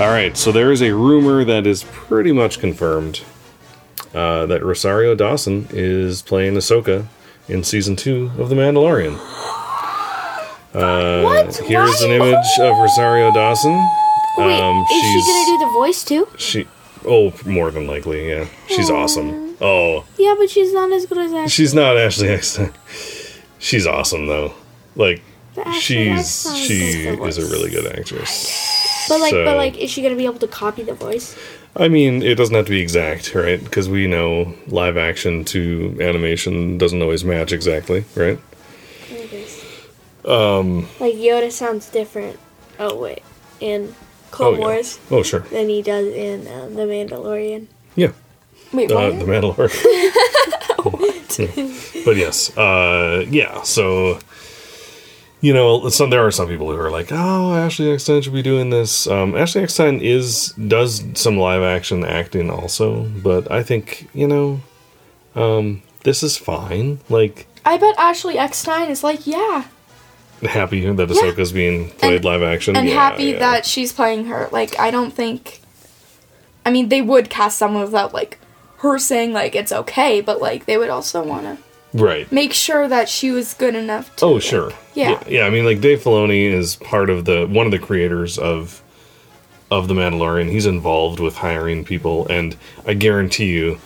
[0.00, 3.20] All right, so there is a rumor that is pretty much confirmed
[4.14, 7.06] uh, that Rosario Dawson is playing Ahsoka
[7.48, 9.18] in season two of The Mandalorian.
[10.72, 11.54] Uh, What?
[11.56, 12.06] Here's Why?
[12.06, 13.72] an image of Rosario Dawson.
[14.38, 16.28] Wait, Um, is she gonna do the voice too?
[16.38, 16.66] She,
[17.04, 18.46] oh, more than likely, yeah.
[18.68, 19.54] She's awesome.
[19.60, 21.50] Oh, Yeah, but she's not as good as that.
[21.50, 22.72] she's not Ashley Eckstein.
[23.58, 24.54] She's awesome though.
[24.96, 25.20] Like
[25.78, 28.79] she's she is a really good actress.
[29.10, 31.36] But like, so- but like, is she gonna be able to copy the voice?
[31.76, 33.62] I mean, it doesn't have to be exact, right?
[33.62, 38.38] Because we know live action to animation doesn't always match exactly, right?
[40.24, 40.88] Um.
[40.98, 42.38] Like Yoda sounds different.
[42.78, 43.22] Oh wait,
[43.60, 43.94] in
[44.30, 44.64] Clone oh, yeah.
[44.64, 45.40] Wars Oh, sure.
[45.40, 47.66] than he does in uh, the Mandalorian.
[47.96, 48.12] Yeah.
[48.72, 49.18] Wait, Uh, what?
[49.18, 50.12] the Mandalorian.
[52.04, 53.62] but yes, uh, yeah.
[53.62, 54.18] So,
[55.40, 58.42] you know, some there are some people who are like, "Oh, Ashley Eckstein should be
[58.42, 64.08] doing this." Um, Ashley Eckstein is does some live action acting also, but I think
[64.12, 64.60] you know,
[65.34, 67.00] um, this is fine.
[67.08, 69.64] Like, I bet Ashley Eckstein is like, yeah.
[70.42, 73.38] happy that Ahsoka's being played And- live action, and Yeah, happy yeah.
[73.38, 74.48] that she's playing her.
[74.52, 75.60] Like, I don't think.
[76.64, 78.38] I mean, they would cast someone without, like,
[78.78, 81.56] her saying, like, it's okay, but, like, they would also want to
[81.92, 82.30] right.
[82.32, 84.24] make sure that she was good enough to.
[84.26, 84.72] Oh, like- sure.
[84.94, 85.22] Yeah.
[85.28, 85.44] yeah.
[85.46, 88.82] I mean, like Dave Filoni is part of the one of the creators of
[89.70, 90.50] of the Mandalorian.
[90.50, 93.78] He's involved with hiring people, and I guarantee you,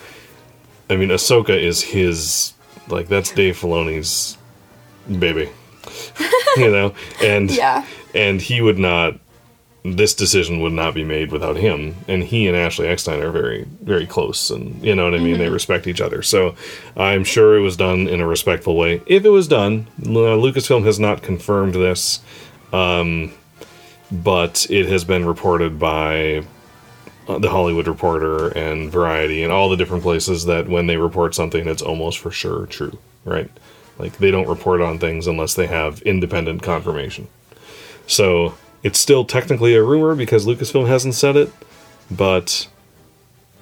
[0.89, 2.53] I mean, Ahsoka is his
[2.89, 4.37] like that's Dave Filoni's
[5.19, 5.51] baby,
[6.57, 7.85] you know, and Yeah.
[8.15, 9.19] and he would not.
[9.87, 13.67] This decision would not be made without him, and he and Ashley Eckstein are very,
[13.83, 15.37] very close, and you know what I mean.
[15.37, 16.55] They respect each other, so
[16.97, 19.03] I'm sure it was done in a respectful way.
[19.05, 22.21] If it was done, uh, Lucasfilm has not confirmed this,
[22.73, 23.33] um,
[24.11, 26.47] but it has been reported by
[27.29, 31.35] uh, the Hollywood Reporter and Variety and all the different places that when they report
[31.35, 33.51] something, it's almost for sure true, right?
[33.99, 37.29] Like they don't report on things unless they have independent confirmation.
[38.07, 41.51] So it's still technically a rumor because Lucasfilm hasn't said it,
[42.11, 42.69] but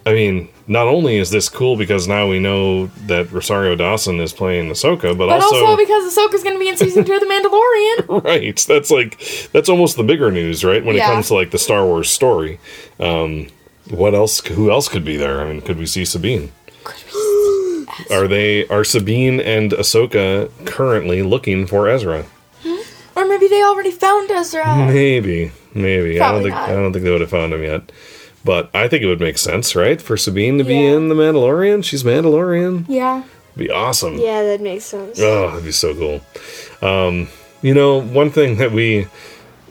[0.05, 4.33] I mean, not only is this cool because now we know that Rosario Dawson is
[4.33, 7.27] playing Ahsoka, but, But also, because Ahsoka's going to be in season two of The
[7.27, 8.25] Mandalorian.
[8.25, 9.19] right, that's like
[9.53, 10.85] that's almost the bigger news, right?
[10.85, 11.09] When Yeah.
[11.09, 12.59] it comes to like the Star Wars story,
[12.99, 13.47] um,
[13.91, 14.45] what else?
[14.47, 15.41] Who else could be there?
[15.41, 16.51] I mean, could we see Sabine?
[18.11, 22.25] Are they are Sabine and Ahsoka currently looking for Ezra?
[23.33, 24.77] Maybe they already found Ezra.
[24.87, 26.21] Maybe, maybe.
[26.21, 26.69] I don't think not.
[26.69, 27.91] I don't think they would have found him yet.
[28.45, 30.97] But I think it would make sense, right, for Sabine to be Yeah.
[30.97, 31.85] in the Mandalorian.
[31.85, 32.85] She's Mandalorian.
[32.89, 33.23] yeah.
[33.57, 34.17] Be awesome.
[34.19, 35.21] Yeah, that makes sense.
[35.21, 36.21] Oh, that'd be so cool.
[36.89, 37.29] Um,
[37.61, 39.07] you know, one thing that we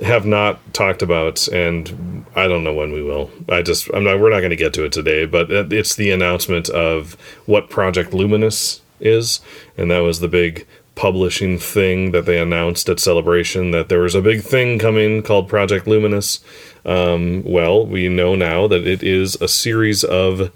[0.04, 3.30] have not talked about, and I don't know when we will.
[3.50, 4.20] I just, I'm not.
[4.20, 7.18] We're not going to get to it today, but it- it's the announcement of
[7.48, 9.42] what Project Luminous is,
[9.78, 10.66] and that was the big
[11.02, 15.50] publishing thing that they announced at Celebration that there was a big thing coming called
[15.50, 16.42] Project Luminous.
[16.86, 20.52] Um, well, we know now that it is a series of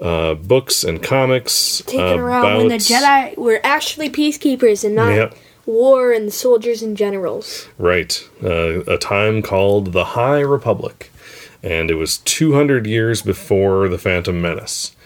[0.00, 5.36] uh, books and comics Taken around when the Jedi were actually peacekeepers and not Yep.
[5.66, 7.68] war and soldiers and generals.
[7.76, 8.26] Right.
[8.42, 11.10] Uh, a time called the High Republic.
[11.62, 14.96] And it was 200 years before the Phantom Menace.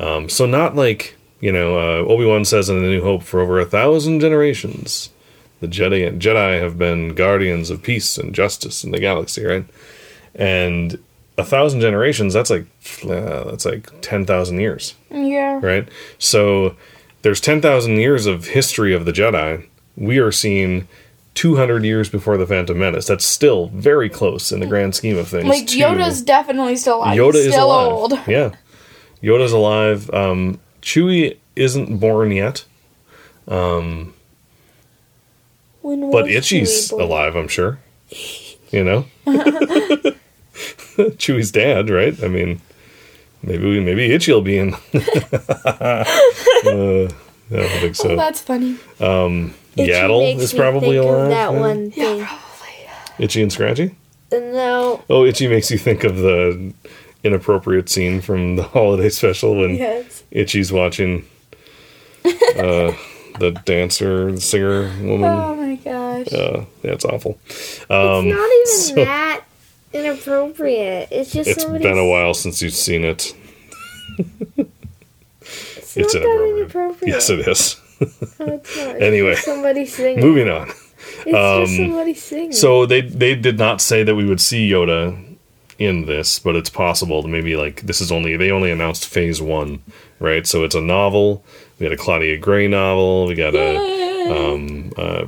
[0.00, 3.40] Um, so, not like, you know, uh, Obi Wan says in A New Hope for
[3.40, 5.10] over a thousand generations,
[5.60, 9.64] the Jedi, Jedi have been guardians of peace and justice in the galaxy, right?
[10.34, 10.98] And
[11.38, 12.66] a thousand generations, that's like,
[13.04, 15.60] uh, that's like 10,000 years Yeah.
[15.62, 15.88] right?
[16.18, 16.76] So
[17.22, 19.66] there's 10,000 years of history of the Jedi.
[19.96, 20.88] We are seeing
[21.34, 23.06] 200 years before the Phantom Menace.
[23.06, 25.44] That's still very close in the grand scheme of things.
[25.46, 27.18] Like to- Yoda's definitely still alive.
[27.18, 27.92] Yoda He's is still alive.
[27.92, 28.12] old.
[28.26, 28.52] Yeah,
[29.22, 30.10] Yoda's alive.
[30.14, 32.64] Um, Chewie isn't born yet,
[35.82, 37.34] When but Itchy's alive.
[37.34, 37.80] I'm sure.
[38.70, 39.06] You know,
[41.18, 42.22] Chewie's dad, right?
[42.22, 42.60] I mean,
[43.42, 44.74] maybe we, maybe Itchy will be in.
[44.94, 46.04] uh,
[46.64, 47.08] I
[47.50, 48.10] don't think so.
[48.10, 48.76] Oh, that's funny.
[49.76, 51.30] Itchy Yaddle makes is me probably think of alive.
[51.30, 51.60] That yeah.
[51.60, 52.28] one thing.
[53.18, 53.96] Itchy and Scratchy.
[54.30, 55.02] No.
[55.10, 56.72] Oh, Itchy makes you think of the
[57.26, 60.22] inappropriate scene from the holiday special when Yes.
[60.30, 61.26] Itchy's watching
[62.24, 62.92] uh,
[63.38, 65.24] the dancer, the singer woman.
[65.30, 66.32] Oh my gosh.
[66.32, 67.38] Uh, that's awful.
[67.48, 69.44] it's not even Um, so- that
[69.92, 71.08] inappropriate.
[71.10, 73.32] It's just It's been a while since you've seen it.
[74.56, 76.56] It's, It's inappropriate.
[76.58, 77.14] inappropriate.
[77.14, 77.80] Yes, it is.
[77.98, 78.38] No, it's
[78.76, 78.88] not.
[78.96, 79.34] It's Anyway.
[79.36, 80.20] somebody singing.
[80.20, 80.68] Moving on.
[81.24, 82.52] It's just somebody singing.
[82.52, 85.16] So they they did not say that we would see Yoda
[85.78, 89.40] in this, but it's possible that maybe like this is only they only announced phase
[89.40, 89.82] one,
[90.18, 90.46] right?
[90.46, 91.44] So it's a novel.
[91.78, 93.26] We got a Claudia Gray novel.
[93.26, 93.76] We got a
[94.30, 95.26] um uh,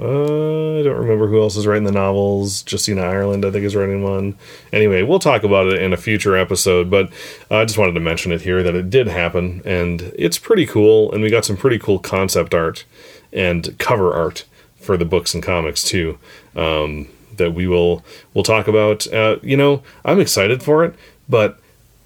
[0.00, 2.64] uh, I don't remember who else is writing the novels.
[2.66, 4.34] Justina Ireland, I think, is writing one.
[4.72, 7.12] Anyway, we'll talk about it in a future episode, but
[7.50, 11.12] I just wanted to mention it here that it did happen, and it's pretty cool.
[11.12, 12.84] And we got some pretty cool concept art
[13.30, 14.46] and cover art
[14.76, 16.18] for the books and comics too.
[16.56, 17.08] Um,
[17.40, 19.12] that we will we'll talk about.
[19.12, 20.94] Uh, you know, I'm excited for it,
[21.28, 21.58] but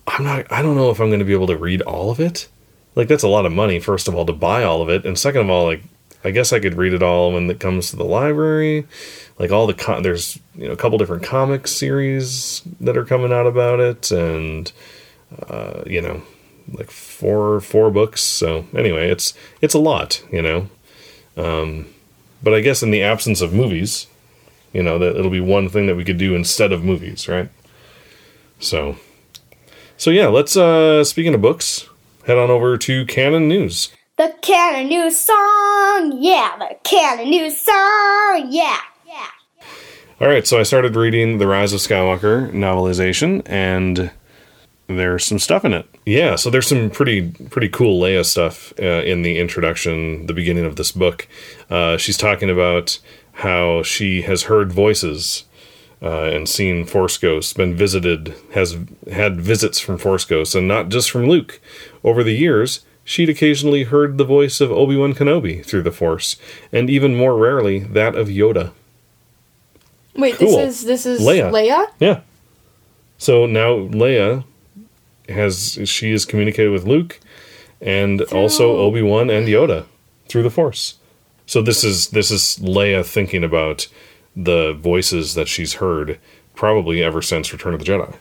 [0.07, 0.51] I'm not.
[0.51, 2.49] I don't know if I'm going to be able to read all of it.
[2.95, 5.19] Like that's a lot of money, first of all, to buy all of it, and
[5.19, 5.83] second of all, like
[6.25, 8.87] I guess I could read it all when it comes to the library.
[9.39, 13.47] Like all the there's you know a couple different comic series that are coming out
[13.47, 14.71] about it, and
[15.49, 16.23] uh, you know
[16.73, 18.23] like four four books.
[18.23, 20.69] So anyway, it's it's a lot, you know.
[21.37, 21.87] Um,
[22.43, 24.07] but I guess in the absence of movies,
[24.75, 27.49] you know that it'll be one thing that we could do instead of movies, right?
[28.59, 28.97] So,
[29.97, 31.89] so yeah, let's uh speaking of books,
[32.27, 33.91] head on over to Canon News.
[34.17, 39.27] The Canon News song, yeah, the Canon News song, yeah, yeah.
[40.21, 44.13] All right, so I started reading the Rise of Skywalker novelization, and
[44.87, 45.89] there's some stuff in it.
[46.07, 50.65] Yeah, so there's some pretty pretty cool Leia stuff uh, in the introduction, the beginning
[50.65, 51.27] of this book.
[51.71, 52.99] Uh, she's talking about
[53.35, 55.45] how she has heard voices
[56.03, 58.77] uh, and seen Force ghosts, been visited, has
[59.11, 61.61] had visits from Force ghosts, and not just from Luke.
[62.03, 66.37] Over the years, she'd occasionally heard the voice of Obi Wan Kenobi through the Force,
[66.73, 68.73] and even more rarely that of Yoda.
[70.17, 70.57] Wait, Cool.
[70.59, 71.51] this is this is Leia.
[71.51, 71.87] Leia?
[71.99, 72.21] Yeah.
[73.19, 74.45] So now Leia
[75.29, 77.19] has she is communicated with Luke
[77.81, 79.87] and also Obi Wan and Yoda
[80.29, 80.97] through the Force.
[81.47, 83.87] So this is this is Leia thinking about
[84.35, 86.19] the voices that she's heard
[86.55, 88.17] probably ever since Return of the Jedi.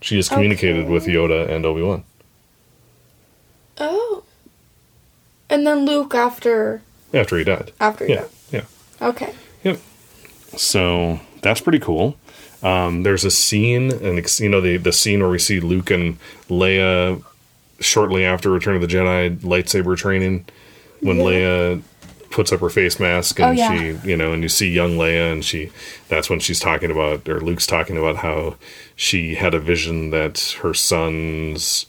[0.00, 2.04] She has communicated with Yoda and Obi Wan.
[3.78, 4.22] Oh.
[5.48, 7.72] And then Luke after After he died.
[7.80, 8.64] after Yeah, yeah.
[9.00, 9.08] yeah.
[9.08, 9.34] Okay.
[9.62, 9.78] Yep.
[10.56, 12.16] So that's pretty cool.
[12.62, 16.18] Um, there's a scene, and you know the the scene where we see Luke and
[16.48, 17.22] Leia
[17.80, 20.46] shortly after Return of the Jedi lightsaber training,
[21.00, 21.82] when Leia
[22.34, 23.78] puts up her face mask and Oh, yeah.
[24.02, 25.70] she, you know, and you see young Leia, and she,
[26.08, 28.56] that's when she's talking about, or Luke's talking about how
[28.96, 31.86] she had a vision that her son's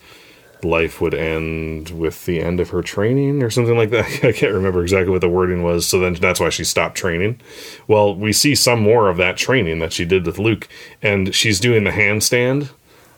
[0.64, 4.06] life would end with the end of her training or something like that.
[4.24, 5.88] I can't remember exactly what the wording was.
[5.88, 7.40] So then that's why she stopped training.
[7.88, 10.68] Well, we see some more of that training that she did with Luke,
[11.02, 12.70] and she's doing the handstand,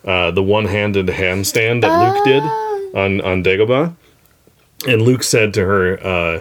[0.05, 2.43] uh, the one-handed handstand that Luke did
[2.97, 3.95] on on Dagobah.
[4.87, 6.39] And Luke said to her uh,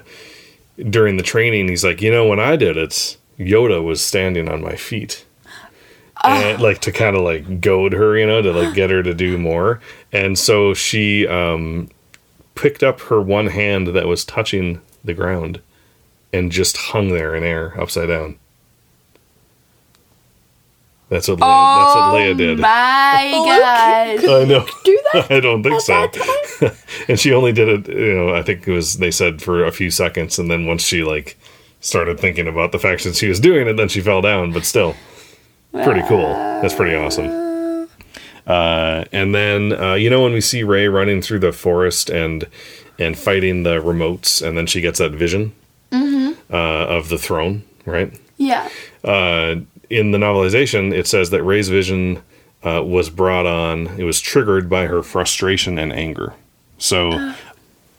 [0.79, 4.63] during the training, he's like, you know, when I did it, Yoda was standing on
[4.63, 5.25] my feet
[6.25, 9.15] and like to kind of like goad her, you know, to like get her to
[9.15, 9.81] do more.
[10.13, 11.89] And so she um,
[12.55, 15.61] picked up her one hand that was touching the ground
[16.33, 18.39] and just hung there in air upside down.
[21.09, 22.59] That's what Leia, that's what Leia did.
[22.59, 23.31] My
[24.21, 24.29] God.
[24.29, 24.67] I know.
[24.85, 26.09] Do that I don't think so.
[27.09, 29.73] and she only did it, you know, I think it was they said for a
[29.73, 31.39] few seconds, and then once she like
[31.81, 34.53] started thinking about the fact that she was doing it, then she fell down.
[34.53, 34.95] But still,
[35.73, 36.29] pretty cool.
[36.63, 37.89] That's pretty awesome.
[38.47, 42.47] Uh, and then uh, you know when we see Rey running through the forest and
[42.99, 45.53] and fighting the remotes, and then she gets that vision
[46.51, 48.19] uh, of the throne, right?
[48.39, 48.69] Yeah.
[49.05, 49.57] uh,
[49.91, 52.23] in the novelization, it says that Rey's vision
[52.63, 56.35] uh, was brought on, it was triggered by her frustration and anger.
[56.79, 57.35] So uh.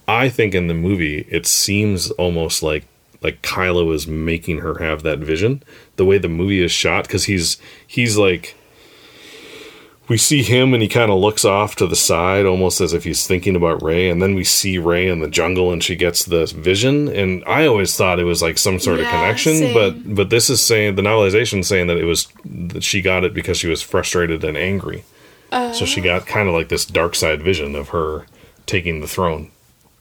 [0.07, 2.85] I think in the movie, it seems almost like
[3.21, 5.63] like Kylo is making her have that vision.
[5.95, 7.57] The way the movie is shot, because he's
[7.87, 8.55] he's like
[10.07, 13.03] we see him and he kind of looks off to the side almost as if
[13.03, 16.25] he's thinking about Rey and then we see Rey in the jungle and she gets
[16.25, 19.73] this vision and I always thought it was like some sort of connection same.
[19.73, 23.23] but but this is saying the novelization is saying that it was that she got
[23.23, 25.03] it because she was frustrated and angry.
[25.51, 25.71] Uh.
[25.73, 28.25] so she got kind of like this dark side vision of her
[28.67, 29.49] taking the throne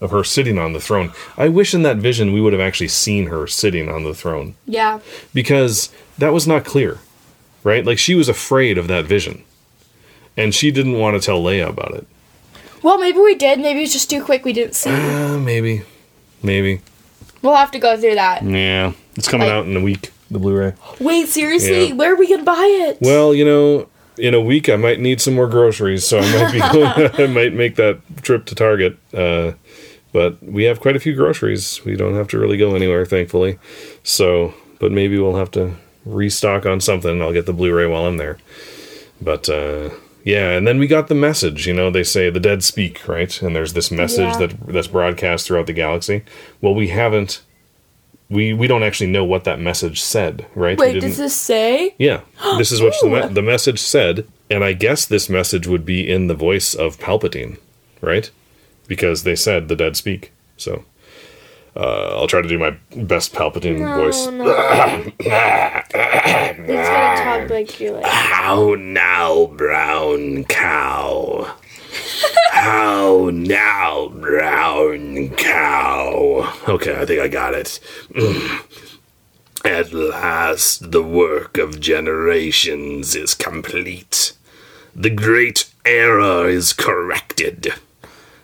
[0.00, 1.10] of her sitting on the throne.
[1.38, 4.54] I wish in that vision we would have actually seen her sitting on the throne
[4.66, 4.98] Yeah.
[5.32, 5.88] because
[6.18, 6.98] that was not clear,
[7.64, 7.82] right?
[7.86, 9.42] Like she was afraid of that vision,
[10.36, 12.06] and she didn't want to tell Leia about it.
[12.82, 13.58] Well, maybe we did.
[13.58, 14.44] Maybe it's just too quick.
[14.44, 14.90] We didn't see.
[14.90, 15.82] Uh, maybe,
[16.42, 16.82] maybe.
[17.40, 18.42] We'll have to go through that.
[18.44, 20.10] Yeah, it's coming Like- out in a week.
[20.30, 20.72] The Blu-ray.
[20.98, 21.88] Wait, seriously?
[21.88, 21.94] Yeah.
[21.94, 22.98] Where are we gonna buy it?
[23.00, 23.86] Well, you know,
[24.18, 27.26] in a week I might need some more groceries, so I might be going, I
[27.32, 28.98] might make that trip to Target.
[29.14, 29.52] Uh,
[30.12, 31.84] but we have quite a few groceries.
[31.84, 33.58] We don't have to really go anywhere, thankfully.
[34.02, 35.74] So, but maybe we'll have to
[36.06, 37.20] restock on something.
[37.20, 38.38] I'll get the Blu-ray while I'm there.
[39.20, 39.90] But uh,
[40.24, 41.66] yeah, and then we got the message.
[41.66, 43.40] You know, they say the dead speak, right?
[43.42, 44.46] And there's this message Yeah.
[44.46, 46.22] that that's broadcast throughout the galaxy.
[46.60, 47.42] Well, we haven't.
[48.28, 50.76] We we don't actually know what that message said, right?
[50.78, 51.94] Wait, does this say?
[51.98, 52.20] yeah,
[52.58, 56.08] this is what the, me- the message said, and I guess this message would be
[56.10, 57.58] in the voice of Palpatine,
[58.00, 58.30] right?
[58.88, 60.32] Because they said the dead speak.
[60.56, 60.84] So
[61.76, 64.26] uh, I'll try to do my best Palpatine voice.
[66.68, 68.06] It's gonna talk like you're like.
[68.06, 71.54] How now, brown cow?
[72.50, 76.52] How now, brown cow?
[76.68, 77.80] Okay, I think I got it.
[79.64, 84.32] At last, the work of generations is complete.
[84.94, 87.74] The great error is corrected.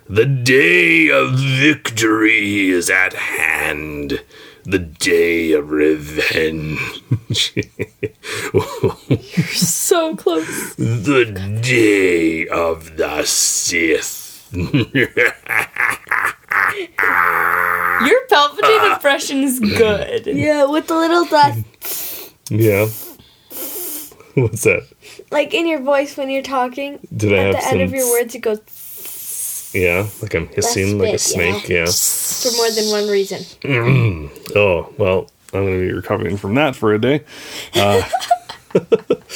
[0.09, 4.23] The day of victory is at hand.
[4.65, 6.79] The day of revenge.
[8.53, 10.75] You're so close.
[10.77, 14.49] The day of the Sith.
[14.53, 14.69] Your
[18.29, 18.95] Palpatine uh.
[18.95, 20.27] impression is good.
[20.27, 21.57] Yeah, with the little dot,
[22.51, 22.87] yeah.
[24.35, 24.87] What's that?
[25.31, 26.99] like in your voice when you're talking.
[27.15, 27.73] Did I At have the some?
[27.73, 28.61] end of your words, it goes
[29.73, 31.17] Yeah, like I'm hissing like a bit, yeah.
[31.17, 31.69] snake.
[31.69, 31.87] Yeah.
[31.87, 33.43] for more than one reason.
[34.55, 37.25] Oh well, I'm going to be recovering from that for a day.
[37.75, 38.03] Uh,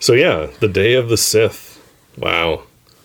[0.00, 1.80] so yeah, the day of the Sith.
[2.18, 2.64] Wow,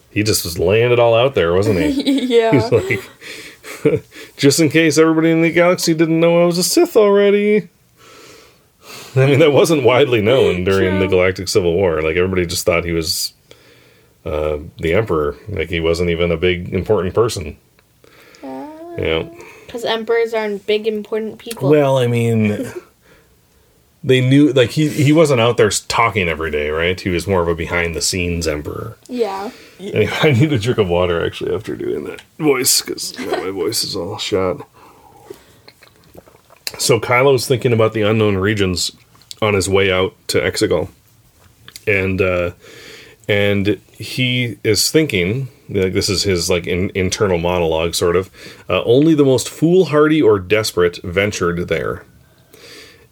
[0.10, 2.22] he just was laying it all out there, wasn't he?
[2.40, 2.52] yeah.
[2.52, 4.04] He's like,
[4.38, 7.70] just in case everybody in the galaxy didn't know I was a Sith already.
[9.16, 12.02] I mean, that wasn't widely known during the Galactic Civil War.
[12.02, 13.34] Like everybody just thought he was
[14.26, 15.36] uh, the Emperor.
[15.48, 17.58] Like he wasn't even a big important person.
[19.00, 19.30] Yeah.
[19.66, 21.70] Because emperors aren't big, important people.
[21.70, 22.72] Well, I mean,
[24.04, 27.00] they knew like he he wasn't out there talking every day, right?
[27.00, 28.98] He was more of a behind the scenes emperor.
[29.08, 29.52] Yeah.
[29.80, 33.84] Anyway, I need a drink of water actually after doing that voice because my voice
[33.84, 34.68] is all shot.
[36.78, 38.92] So Kylo's thinking about the unknown regions
[39.42, 40.90] on his way out to Exegol,
[41.88, 42.52] and uh,
[43.30, 48.30] and he is thinking like this is his like in, internal monologue sort of.
[48.68, 52.04] Uh, only the most foolhardy or desperate ventured there.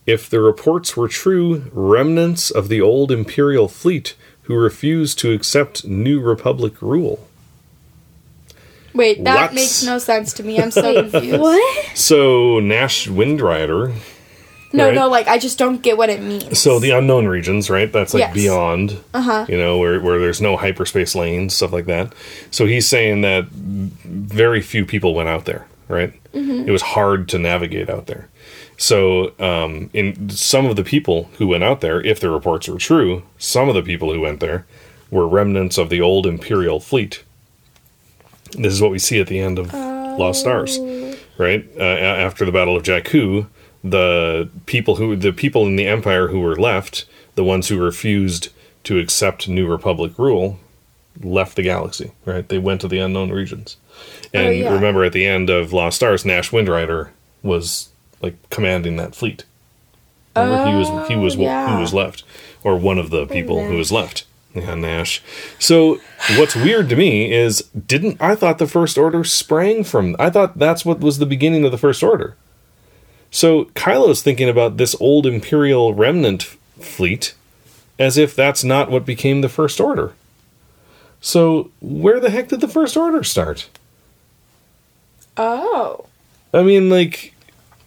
[0.07, 5.85] If the reports were true, remnants of the old Imperial fleet who refused to accept
[5.85, 7.27] New Republic rule.
[8.93, 9.53] Wait, that What?
[9.53, 10.59] makes no sense to me.
[10.59, 11.39] I'm so confused.
[11.39, 11.85] what?
[11.95, 13.93] So Nash Windrider.
[14.73, 14.95] No, Right.
[14.95, 16.59] no, like I just don't get what it means.
[16.59, 17.91] So the unknown regions, right?
[17.91, 18.33] That's like Yes.
[18.33, 18.97] beyond.
[19.13, 19.45] Uh-huh.
[19.47, 22.11] You know, where where there's no hyperspace lanes, stuff like that.
[22.51, 26.13] So he's saying that very few people went out there, right?
[26.33, 28.27] It was hard to navigate out there.
[28.77, 32.77] So, um, in some of the people who went out there, if the reports were
[32.77, 34.67] true, some of the people who went there
[35.09, 37.23] were remnants of the old Imperial fleet.
[38.51, 40.77] This is what we see at the end of Lost Stars,
[41.39, 41.67] right?
[41.75, 43.47] Uh, after the Battle of Jakku,
[43.91, 48.49] the people who the people in the Empire who were left, the ones who refused
[48.83, 50.59] to accept New Republic rule,
[51.21, 52.47] left the galaxy, right?
[52.47, 53.77] They went to the unknown regions.
[54.33, 54.73] And Oh, yeah.
[54.73, 57.09] remember at the end of Lost Stars, Nash Windrider
[57.43, 57.89] was
[58.21, 59.43] like commanding that fleet.
[60.35, 62.23] Remember he was he was who was left,
[62.63, 64.25] or one of the people who was left.
[64.53, 65.21] Yeah, Nash.
[65.59, 65.99] So
[66.37, 70.57] what's weird to me is didn't I thought the First Order sprang from I thought
[70.57, 72.35] that's what was the beginning of the First Order.
[73.31, 76.43] So Kylo's thinking about this old Imperial remnant
[76.79, 77.33] fleet
[77.99, 80.13] as if that's not what became the First Order.
[81.19, 83.69] So where the heck did the First Order start?
[85.35, 86.05] Oh.
[86.53, 87.33] I mean, like,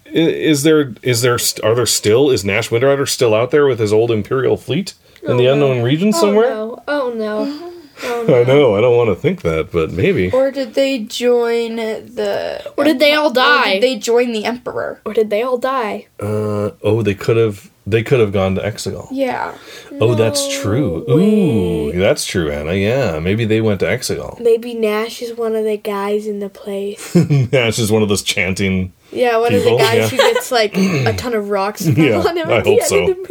[0.04, 3.92] is there is there are there still is Nash Windrider still out there with his
[3.92, 6.52] old Imperial fleet in oh, the unknown region oh, somewhere?
[6.52, 6.84] Oh no!
[6.88, 7.46] Oh no!
[7.46, 7.69] Mm-hmm.
[8.02, 8.76] I know.
[8.76, 10.30] I don't want to think that, but maybe.
[10.30, 12.72] Or did they join the.
[12.76, 13.74] Or did they all Or die?
[13.74, 15.00] did they join the Emperor?
[15.04, 16.06] Or did they all die?
[16.18, 19.08] Uh oh, they could have they could have gone to Exegol.
[19.10, 19.56] Yeah.
[20.00, 21.04] Oh, that's true.
[21.10, 22.74] Ooh, that's true, Anna.
[22.74, 24.38] Yeah, maybe they went to Exegol.
[24.40, 27.14] Maybe Nash is one of the guys in the place.
[27.52, 28.92] Nash is one of those chanting.
[29.12, 30.08] Yeah, one People, of the guys yeah.
[30.08, 32.88] who gets like a ton of rocks Yeah, on him I at the hope end
[32.88, 33.00] so.
[33.00, 33.26] of the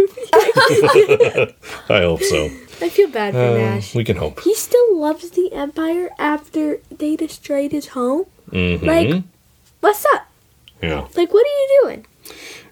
[1.39, 1.55] movie.
[1.89, 2.49] I hope so.
[2.81, 3.93] I feel bad for Uh, Nash.
[3.95, 4.41] we can hope.
[4.41, 8.25] He still loves the Empire after they destroyed his home.
[8.51, 8.81] Mhm.
[8.85, 9.23] Like,
[9.81, 10.27] what's up?
[10.81, 12.05] yeah, Like, what are you doing?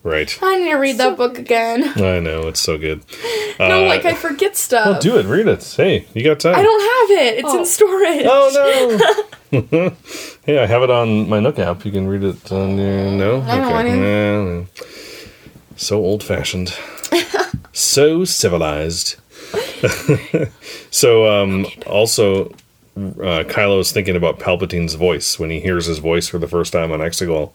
[0.04, 0.38] right.
[0.42, 1.84] I need to read that book again.
[1.98, 3.02] I know it's so good.
[3.60, 4.88] no, Uh, like I forget stuff.
[4.98, 5.26] Oh, do it.
[5.26, 5.64] Read it.
[5.76, 6.56] Hey, you got time.
[6.56, 7.40] I don't have it.
[7.40, 7.60] It's Oh.
[7.60, 8.26] in storage.
[8.30, 9.00] Oh
[9.52, 9.92] no!
[10.46, 11.84] hey, I have it on my Nook app.
[11.86, 13.42] You can read it on your no.
[13.42, 13.96] I don't want to.
[13.98, 14.66] No, no.
[15.76, 16.74] So old fashioned.
[17.74, 19.16] so civilized.
[20.92, 22.50] so um, also,
[22.96, 26.74] uh, Kylo is thinking about Palpatine's voice when he hears his voice for the first
[26.74, 27.54] time on Exegol.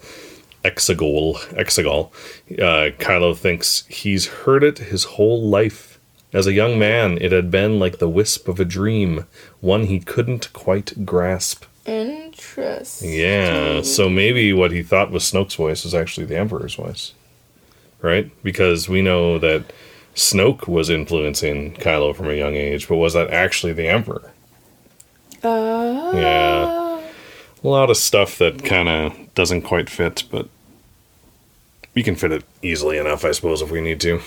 [0.65, 2.13] Exegol, Exegol.
[2.53, 5.99] Uh, Kylo thinks he's heard it his whole life.
[6.33, 9.27] As a young man, it had been like the wisp of a dream,
[9.61, 11.65] one he couldn't quite grasp.
[11.85, 13.13] Interesting.
[13.13, 17.13] Yeah, so maybe what he thought was Snoke's voice was actually the Emperor's voice.
[18.01, 18.31] Right?
[18.43, 19.73] Because we know that
[20.15, 24.33] Snoke was influencing Kylo from a young age, but was that actually the Emperor?
[25.43, 27.01] Uh, Yeah.
[27.65, 30.49] A lot of stuff that kind of doesn't quite fit, but
[31.95, 34.21] we can fit it easily enough, I suppose, if we need to.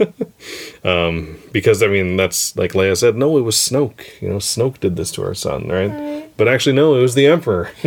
[0.84, 4.20] um, because, I mean, that's like Leia said, no, it was Snoke.
[4.20, 6.24] You know, Snoke did this to our son, right?
[6.36, 7.70] But actually, no, it was the Emperor.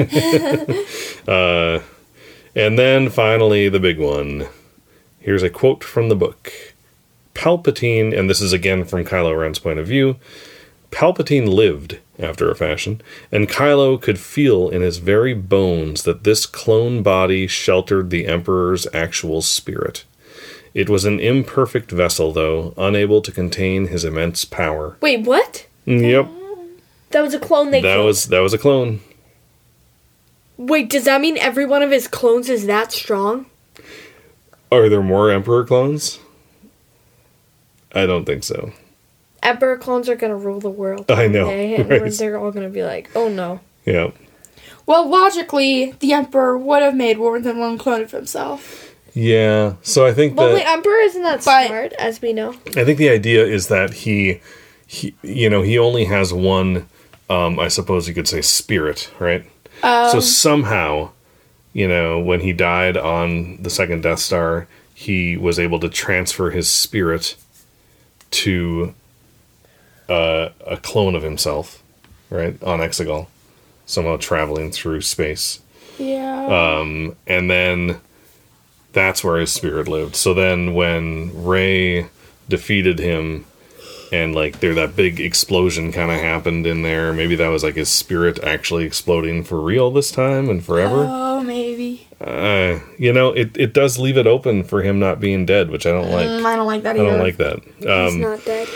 [1.28, 1.82] uh,
[2.56, 4.48] and then finally, the big one.
[5.20, 6.54] Here's a quote from the book
[7.36, 10.16] Palpatine, and this is again from Kylo Ren's point of view.
[10.92, 16.46] Palpatine lived, after a fashion, and Kylo could feel in his very bones that this
[16.46, 20.06] clone body sheltered the Emperor's actual spirit.
[20.74, 24.98] It was an imperfect vessel, though, unable to contain his immense power.
[25.02, 25.68] Wait, what?
[25.86, 26.30] Mm, yep,
[27.12, 28.06] That was a clone they that killed.
[28.06, 29.02] was that was a clone.
[30.58, 33.46] Wait, does that mean every one of his clones is that strong?
[34.72, 36.20] Are there more Emperor clones?
[37.96, 38.72] I don't think so.
[39.42, 41.10] Emperor clones are gonna rule the world.
[41.10, 42.12] I know, Okay, and right.
[42.12, 43.60] they're all gonna be like, oh no.
[43.86, 44.12] Yeah,
[44.88, 48.94] well, logically, the Emperor would have made more than one clone of himself.
[49.14, 49.74] yeah.
[49.82, 52.52] So I think Well, that the Emperor isn't that But- smart, as we know.
[52.76, 54.42] I think the idea is that he,
[54.88, 56.88] he you know, he only has one,
[57.30, 59.46] um, I suppose you could say, spirit, right?
[59.82, 61.10] so somehow,
[61.74, 66.50] you know, when he died on the second Death Star, he was able to transfer
[66.52, 67.36] his spirit
[68.44, 68.94] to
[70.10, 71.82] uh, a clone of himself,
[72.30, 73.28] right, on Exegol,
[73.86, 75.60] somehow traveling through space
[75.98, 76.82] Yeah.
[77.28, 78.00] and then
[78.94, 80.16] that's where his spirit lived.
[80.16, 82.08] So then when Rey
[82.48, 83.46] defeated him
[84.12, 87.76] and like there that big explosion kind of happened in there, maybe that was like
[87.76, 91.08] his spirit actually exploding for real this time and forever.
[91.10, 91.55] oh, maybe.
[92.22, 95.86] Uh, you know, it it does leave it open for him not being dead, which
[95.86, 96.28] I don't like.
[96.28, 97.60] Mm, I don't like that I don't like that.
[97.80, 98.68] He's Um, not dead.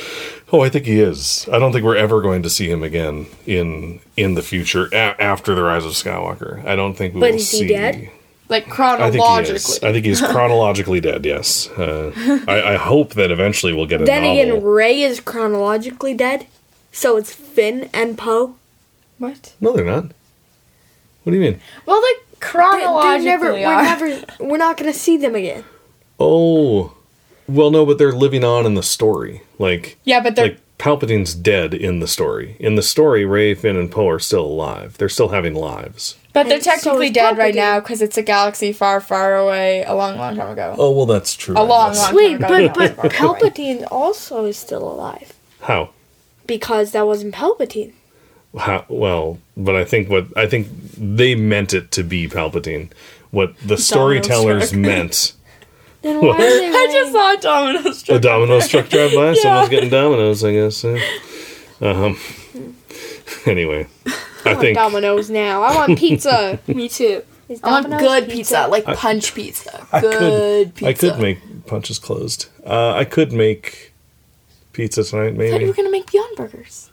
[0.51, 1.47] oh, I think he is.
[1.51, 5.21] I don't think we're ever going to see him again in in the future a-
[5.21, 6.65] after the Rise of Skywalker.
[6.65, 7.67] I don't think we But will is he see.
[7.67, 8.09] dead?
[8.49, 9.53] Like I think chronologically.
[9.53, 9.83] he is.
[9.83, 11.25] I think he's chronologically dead.
[11.25, 11.69] Yes.
[11.77, 12.11] Uh,
[12.47, 14.41] I, I hope that eventually we'll get a Then novel.
[14.41, 16.45] again, Rey is chronologically dead,
[16.91, 18.55] so it's Finn and Poe.
[19.17, 19.53] what?
[19.61, 20.05] no, they're not.
[21.23, 21.61] What do you mean?
[21.85, 23.53] Well, like They, chronologically, they never.
[23.53, 24.25] We're never.
[24.39, 25.63] We're not gonna see them again.
[26.19, 26.93] Oh,
[27.47, 29.41] well, no, but they're living on in the story.
[29.57, 32.55] Like, Yeah, but they're like Palpatine's dead in the story.
[32.59, 34.97] In the story, Rey, Finn, and Poe are still alive.
[34.97, 36.15] They're still having lives.
[36.33, 39.35] but they're and so technically is dead right now because it's a galaxy far, far
[39.35, 40.75] away, a long, long time ago.
[40.77, 41.55] Oh well, that's true.
[41.57, 42.05] A long, guess.
[42.05, 42.73] long- Wait, time but ago.
[42.75, 43.39] but Far away.
[43.39, 45.89] Palpatine also is still alive How?
[46.47, 47.93] because that wasn't Palpatine.
[48.57, 52.91] How, well, but I think what I think they meant it to be Palpatine.
[53.31, 54.81] What the storytellers struck.
[54.81, 55.33] meant.
[56.01, 58.21] Then why are they I just saw a domino A struck.
[58.21, 59.33] domino struck drive by.
[59.41, 60.83] Someone's getting dominoes, I guess.
[60.83, 60.99] yeah.
[61.81, 62.17] Um.
[63.45, 63.87] Anyway,
[64.43, 65.61] I think Domino's now.
[65.61, 66.59] I want pizza.
[66.67, 67.23] Me too.
[67.47, 69.85] Is I want good pizza, like punch pizza.
[69.91, 70.87] I good could pizza.
[70.87, 72.47] I could make punches closed.
[72.65, 73.93] Uh, I could make
[74.73, 75.47] pizza tonight, maybe.
[75.47, 75.67] I thought you maybe.
[75.67, 76.88] were gonna make Beyond Burgers.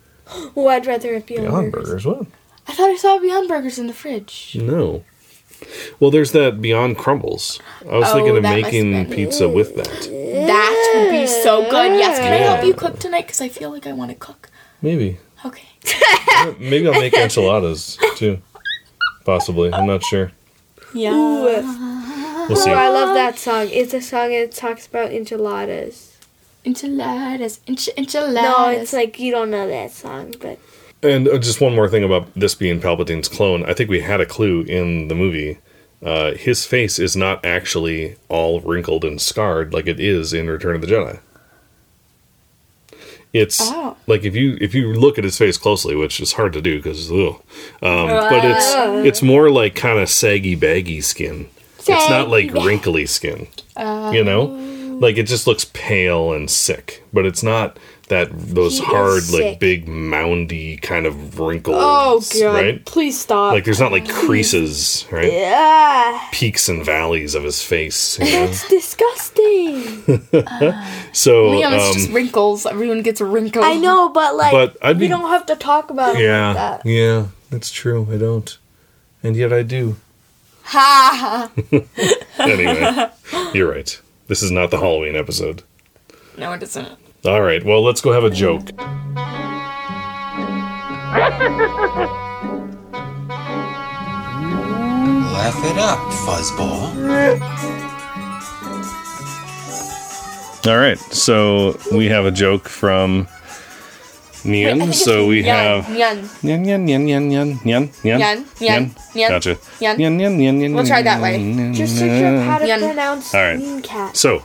[0.56, 1.88] Oh, I'd rather it be on Beyond burgers.
[1.88, 2.26] burgers, what?
[2.68, 4.56] I thought I saw Beyond Burgers in the fridge.
[4.60, 5.04] No.
[6.00, 7.60] Well, there's that Beyond Crumbles.
[7.88, 9.86] I was Oh, thinking of that must making have been- pizza with that.
[9.86, 11.92] That would be so good.
[11.92, 13.22] Yes, can I help you cook tonight?
[13.26, 14.50] Because I feel like I want to cook.
[14.82, 15.18] Maybe.
[15.44, 15.68] Okay.
[16.58, 18.38] Maybe I'll make enchiladas too.
[19.24, 19.72] Possibly.
[19.72, 20.32] I'm not sure.
[20.92, 21.12] Yeah.
[21.12, 22.70] We'll see.
[22.70, 23.68] Oh, I love that song.
[23.70, 26.15] It's a song that talks about enchiladas.
[26.66, 28.34] Enchiladas, ench- enchiladas.
[28.42, 30.58] No, it's like you don't know that song, but
[31.02, 33.64] And uh, just one more thing about this being Palpatine's clone.
[33.64, 35.58] I think we had a clue in the movie.
[36.04, 40.74] Uh, his face is not actually all wrinkled and scarred like it is in Return
[40.74, 41.20] of the Jedi.
[43.32, 43.96] It's Oh.
[44.06, 46.76] like if you if you look at his face closely, which is hard to do
[46.78, 47.38] because um,
[47.82, 48.72] but it's
[49.06, 51.48] it's more like kind of saggy baggy skin.
[51.78, 53.46] it's not like wrinkly skin.
[53.76, 54.56] you know,
[55.00, 57.78] like it just looks pale and sick, but it's not
[58.08, 61.76] that those He hard like big moundy kind of wrinkles.
[61.78, 62.84] oh god, right?
[62.84, 63.52] please stop.
[63.52, 65.32] Like there's not like creases, right?
[65.32, 68.18] yeah, Peaks and valleys of his face.
[68.20, 68.46] You know?
[68.46, 70.22] that's disgusting.
[71.12, 72.66] So, Liam, it's just um, wrinkles.
[72.66, 73.64] Everyone gets wrinkles.
[73.64, 76.56] I know, but like, But I'd we don't have to talk about it yeah, like
[76.56, 76.82] that.
[76.86, 78.06] yeah, that's true.
[78.12, 78.56] I don't,
[79.22, 79.96] and yet I do.
[80.64, 81.50] Ha Ha!
[82.38, 83.10] Anyway,
[83.54, 84.00] you're right.
[84.28, 85.62] This is not the Halloween episode.
[86.36, 86.88] No, it isn't.
[87.24, 88.70] All right, well, let's go have a joke.
[95.32, 97.40] Laugh it up, fuzzball.
[100.66, 103.28] All right, so we have a joke from
[104.46, 104.94] Nian.
[104.94, 106.22] So we have Yan.
[106.46, 108.82] Nyan nyan nyan nyan nyan nyan nyan Nyan, nyan,
[109.14, 109.54] nyan, Gotcha.
[109.82, 109.94] nyan.
[109.98, 110.70] Nyan nyan nyan nyan.
[110.74, 111.34] We'll try that way.
[111.74, 112.80] Just search up how to Yan.
[112.80, 113.58] pronounce All right.
[113.58, 114.16] mean cat.
[114.16, 114.40] So,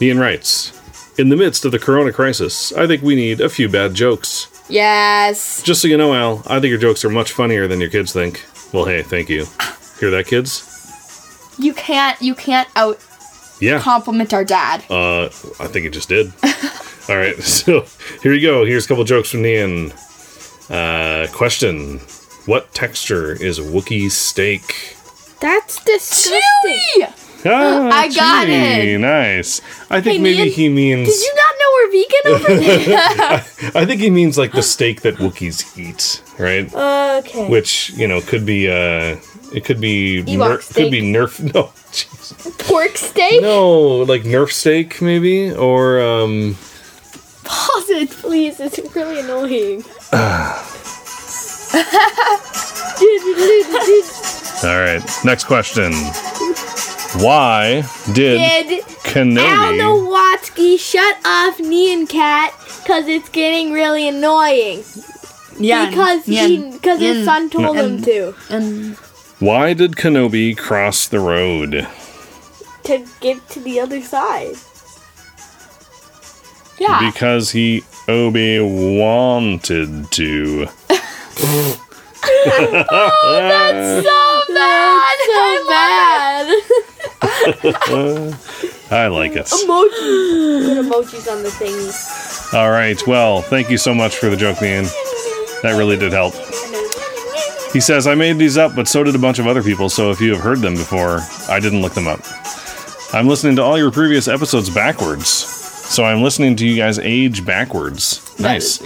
[0.00, 0.72] Nian writes,
[1.18, 4.46] in the midst of the Corona crisis, I think we need a few bad jokes.
[4.68, 5.62] Yes.
[5.62, 8.12] Just so you know, Al, I think your jokes are much funnier than your kids
[8.12, 8.44] think.
[8.72, 9.46] Well, hey, thank you.
[9.98, 10.62] Hear that, kids?
[11.58, 12.20] You can't.
[12.22, 13.00] You can't out
[13.60, 13.80] Yeah.
[13.80, 14.84] compliment our dad.
[14.88, 15.26] Uh,
[15.58, 16.32] I think it just did.
[17.08, 17.86] All right, so
[18.22, 18.64] here you go.
[18.64, 19.92] Here's a couple jokes from Nian.
[20.70, 21.98] Uh, question:
[22.46, 24.96] What texture is Wookiee steak?
[25.40, 26.40] That's disgusting.
[27.02, 27.24] Chewy.
[27.46, 28.52] Ah, I got gee,
[28.94, 28.98] it.
[28.98, 29.60] Nice.
[29.90, 31.08] I think Hey, maybe Nian, he means.
[31.08, 32.60] Did you not know we're vegan over
[33.70, 33.72] there?
[33.80, 36.66] I think he means like the steak that Wookiees eat, right?
[37.24, 37.48] okay.
[37.48, 39.16] Which you know could be uh,
[39.54, 41.00] it could be Ewok ner- could be.
[41.00, 41.38] Nerf.
[41.54, 42.58] No, jeez.
[42.68, 43.40] Pork steak?
[43.40, 46.56] no, like Nerf steak maybe, or um,
[47.48, 48.60] Pause it, please.
[48.60, 49.82] It's really annoying.
[54.64, 55.02] All right.
[55.24, 55.92] Next question.
[57.22, 57.82] Why
[58.12, 59.38] did Did Kenobi?
[59.40, 64.82] Al Nowatzki shut off Nyan Cat because it's getting really annoying?
[65.58, 65.90] Yan.
[65.90, 66.72] Because he, Yan.
[66.72, 68.96] because his son told him to And
[69.38, 71.86] Why did Kenobi cross the road?
[72.84, 74.56] to get to the other side.
[76.78, 77.10] Yeah.
[77.10, 80.66] Because he Obi wanted to.
[81.40, 85.16] oh, that's so bad.
[85.26, 86.58] So bad.
[88.90, 89.46] I like it.
[89.46, 90.66] emojis.
[90.66, 92.54] Put emojis on the thingy.
[92.54, 93.06] All right.
[93.06, 94.84] Well, thank you so much for the joke, man.
[95.62, 96.34] That really did help.
[97.72, 100.10] He says, I made these up, but so did a bunch of other people, so
[100.10, 101.20] if you have heard them before,
[101.50, 102.20] I didn't look them up.
[103.12, 105.57] I'm listening to all your previous episodes backwards.
[105.88, 108.38] So I'm listening to you guys age backwards.
[108.38, 108.78] Nice.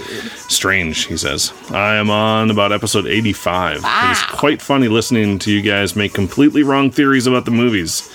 [0.51, 1.53] Strange, he says.
[1.69, 3.77] I am on about episode 85.
[3.83, 8.09] It is quite funny listening to you guys make completely wrong theories about the movies.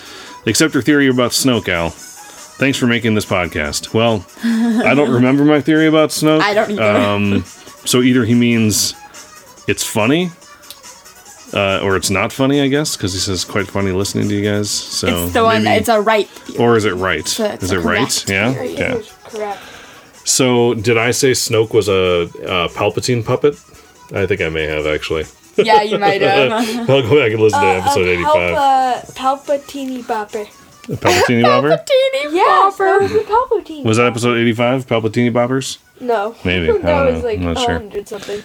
[0.45, 1.91] Except your theory about Snoke, Al.
[1.91, 3.93] Thanks for making this podcast.
[3.93, 6.41] Well, I don't remember my theory about Snoke.
[6.41, 6.83] I don't either.
[6.83, 7.43] Um,
[7.85, 8.95] so either he means
[9.67, 10.31] it's funny,
[11.53, 14.43] uh, or it's not funny, I guess, because he says quite funny listening to you
[14.49, 14.69] guys.
[14.69, 15.63] So it's the one.
[15.63, 16.29] maybe- It's a right.
[16.59, 17.19] or is it right?
[17.19, 17.99] it's a is it right?
[17.99, 18.53] correct Yeah.
[18.53, 18.73] theory.
[18.75, 19.01] Yeah.
[19.25, 19.59] Correct.
[20.25, 21.93] So did I say Snoke was a,
[22.45, 23.55] a Palpatine puppet?
[24.13, 25.25] I think I may have actually.
[25.57, 26.51] Yeah, you might have.
[26.89, 28.55] I'll go back and listen to episode Uh, eighty-five.
[28.55, 30.45] Palpa, Palpatine Bopper.
[30.87, 31.77] Palpatine Bopper.
[32.31, 33.83] Yeah, Palpatine.
[33.83, 34.87] Was that episode eighty-five?
[34.87, 35.77] Palpatine Boppers.
[35.99, 36.35] No.
[36.45, 36.69] Maybe.
[36.69, 37.27] I that don't was know.
[37.29, 38.41] like I'm a hundred something.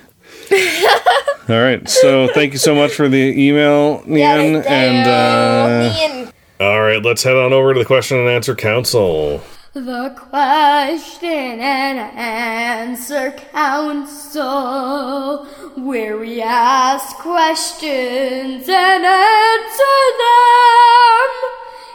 [1.48, 1.86] All right.
[1.88, 4.64] So thank you so much for the email, Nian.
[4.66, 6.30] and uh,
[6.60, 9.42] all right, let's head on over to the question and answer council.
[9.74, 21.30] The question and answer council, where we ask questions and answer them.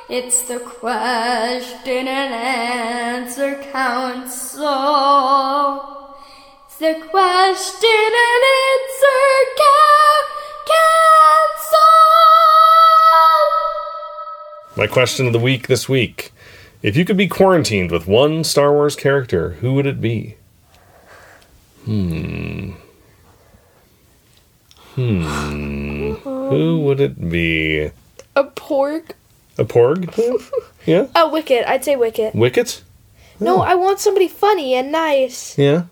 [0.10, 4.66] It's the question and answer council.
[6.82, 10.27] It's the question and answer ca-
[11.59, 11.77] council.
[14.77, 16.32] My question of the week this week:
[16.82, 20.38] If you could be quarantined with one Star Wars character, who would it be?
[21.84, 22.71] Hmm.
[24.95, 26.13] Hmm.
[26.13, 27.91] Who would it be?
[28.38, 29.11] A porg.
[29.57, 30.15] A porg?
[30.86, 31.07] yeah.
[31.15, 31.67] A wicket.
[31.67, 32.34] I'd say wicket.
[32.34, 32.84] Wicket?
[33.38, 35.57] No, I want somebody funny and nice.
[35.57, 35.84] Yeah.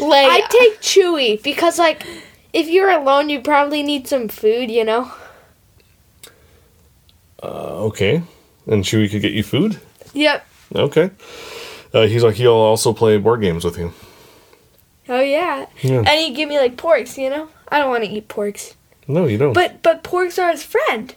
[0.00, 0.24] Leia.
[0.24, 2.06] I'd take Chewie because, like,
[2.52, 4.70] if you're alone, you probably need some food.
[4.70, 5.12] You know.
[7.42, 8.22] Uh, okay.
[8.66, 9.80] And Chewie could get you food.
[10.12, 10.46] Yep.
[10.74, 11.10] Okay.
[11.92, 13.92] Uh, he's like he'll also play board games with you.
[15.08, 15.66] Oh yeah.
[15.80, 15.98] Yeah.
[15.98, 17.16] And he'd give me like porgs.
[17.18, 17.48] You know.
[17.68, 18.74] I don't want to eat porgs.
[19.08, 19.52] No, you don't.
[19.52, 21.14] But but porgs are his friend.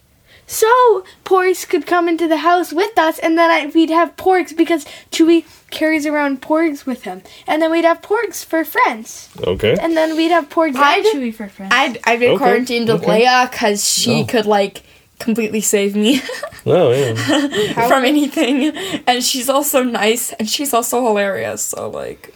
[0.54, 4.56] So porgs could come into the house with us, and then I, we'd have porgs
[4.56, 9.76] because Chewie carries around porgs with him, and then we'd have porgs for friends, okay.
[9.82, 11.72] and then we'd have porgs I'd- and Chewie for friends.
[11.74, 13.26] I'd I'd be Okay, quarantined with okay.
[13.26, 14.26] Leia because she Oh.
[14.26, 14.84] could like
[15.20, 16.22] completely save me
[16.68, 17.88] Oh yeah.
[17.88, 18.76] from anything,
[19.08, 21.64] and she's also nice and she's also hilarious.
[21.64, 22.32] So like,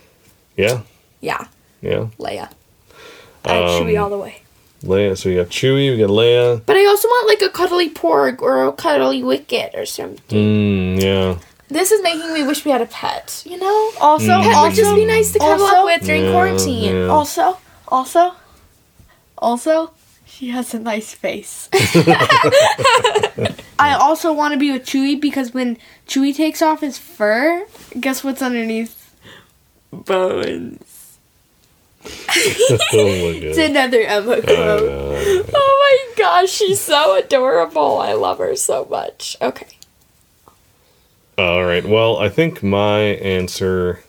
[0.56, 0.82] Yeah.
[1.22, 1.46] yeah,
[1.82, 2.08] Yeah.
[2.18, 2.50] Leia.
[3.46, 4.42] I Um, Chewie all the way.
[4.84, 5.18] Leia.
[5.18, 5.92] So we got Chewie.
[5.92, 6.62] We got Leia.
[6.66, 10.38] But I also want like a cuddly porg or a cuddly wicket or something.
[10.98, 11.38] Mm, yeah.
[11.70, 13.44] This is making me wish we had a pet.
[13.46, 14.44] You know, Also, Mm.
[14.44, 16.96] pet would just be nice to cuddle Also- up with during Yeah, quarantine.
[16.96, 17.08] yeah.
[17.08, 17.58] also,
[17.90, 18.34] also,
[19.38, 19.92] also,
[20.26, 21.68] she has a nice face.
[23.80, 27.66] I also want to be with Chewie because when Chewie takes off his fur,
[28.00, 29.14] guess what's underneath?
[29.92, 30.97] Bones.
[32.94, 34.50] oh my It's another Emma quote.
[34.50, 37.98] Uh, Oh my gosh, she's so adorable.
[38.00, 39.38] I love her so much.
[39.42, 39.68] Okay.
[41.38, 41.86] all right.
[41.86, 44.04] Well, I think my answer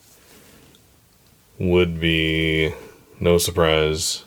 [1.58, 2.72] would be
[3.20, 4.24] no surprise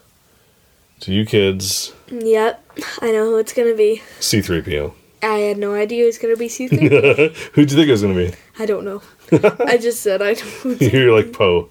[1.01, 1.93] to you kids.
[2.09, 2.63] Yep,
[3.01, 4.01] I know who it's gonna be.
[4.19, 4.93] C3PO.
[5.23, 7.35] I had no idea it was gonna be C3PO.
[7.53, 8.37] Who'd you think it was going to be?
[8.59, 9.01] I don't know.
[9.65, 10.81] I just said I don't.
[10.81, 11.69] You're like Poe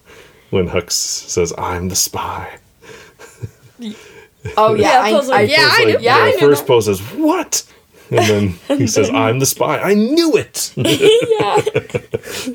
[0.51, 2.57] when Hux says, "I'm the spy."
[4.57, 6.01] Oh yeah, Yeah, I, Poe's I, like, yeah, Poe's I like.
[6.01, 6.39] Yeah, I yeah, knew.
[6.39, 7.63] First Poe says, "What?"
[8.09, 10.73] And then he says, "I'm the spy." I knew it.
[10.75, 10.83] yeah,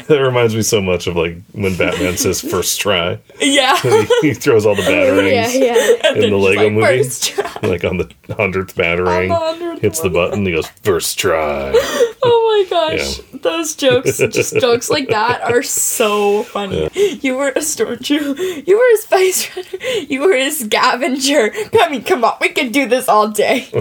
[0.09, 3.77] that reminds me so much of like when Batman says "first try." yeah.
[3.81, 5.75] He, he throws all the batarangs Yeah,
[6.13, 6.15] yeah.
[6.23, 7.03] in the Lego like, movie.
[7.05, 7.53] First try.
[7.63, 10.45] Like on the hundredth batarang, On the 100th hits the button.
[10.45, 11.73] He goes, "First try."
[12.29, 16.89] Oh my gosh, those jokes, just jokes like that, are so funny.
[17.23, 18.67] You were a stormtrooper.
[18.67, 20.05] You were a spice runner.
[20.09, 21.53] You were a scavenger.
[21.81, 23.69] I mean, come on, we could do this all day.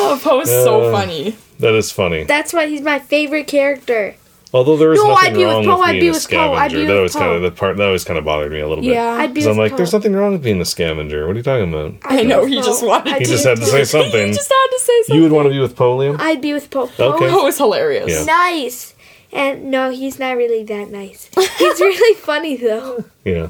[0.00, 1.36] Oh, Poe's so Uh, funny.
[1.58, 2.22] That is funny.
[2.24, 4.14] That's why he's my favorite character.
[4.52, 6.10] Although there is No, nothing I'd be with wrong Poe, with I'd being be a
[6.12, 6.86] with Poe, scavenger.
[6.86, 7.50] That was kind of Poe.
[7.50, 8.92] the part that always kind of bothered me a little bit.
[8.94, 9.76] Yeah, I'd be Because I'm like, Poe.
[9.76, 11.26] there's nothing wrong with being a scavenger.
[11.26, 11.94] What are you talking about?
[12.04, 12.46] I know.
[12.46, 13.12] He just wanted.
[13.12, 14.26] I'd You be just had to say something.
[14.28, 15.16] He just had to say something.
[15.16, 16.18] You would want to be with Poe, Liam?
[16.18, 16.84] I'd be with Poe.
[16.84, 16.96] Okay.
[16.96, 18.10] Poe Poe is hilarious.
[18.10, 18.24] Yeah.
[18.24, 18.94] nice.
[19.32, 21.28] And no, he's not really that nice.
[21.36, 23.04] He's really funny though.
[23.26, 23.48] Yeah.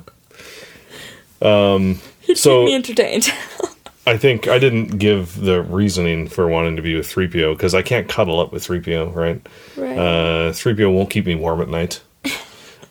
[1.40, 3.32] Um, He So- keep me entertained.
[4.08, 7.82] I think I didn't give the reasoning for wanting to be with 3PO because I
[7.82, 9.46] can't cuddle up with 3PO, right?
[9.76, 9.98] Right.
[9.98, 12.00] Uh, 3PO won't keep me warm at night.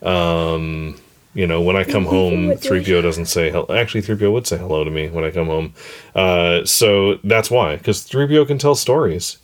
[0.02, 0.96] Um,
[1.34, 3.66] you know, when I come home, 3PO doesn't say hello.
[3.74, 5.74] Actually, 3PO would say hello to me when I come home.
[6.14, 9.38] Uh, so that's why, because 3PO can tell stories.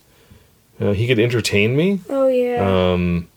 [0.79, 2.01] Uh, he could entertain me.
[2.09, 2.91] oh yeah.
[2.93, 3.29] Um,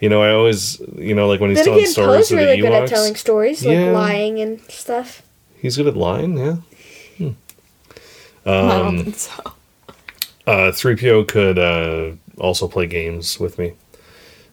[0.00, 2.60] you know, I always, you know, like when he's then telling again, stories Poe's really
[2.60, 3.86] good at telling stories, Yeah.
[3.86, 5.22] like lying and stuff.
[5.60, 6.38] he's good at lying.
[6.38, 6.56] Yeah.
[8.48, 8.70] Hmm.
[8.70, 9.42] I don't Um, think so.
[10.46, 13.74] Uh, 3PO could uh, also play games with me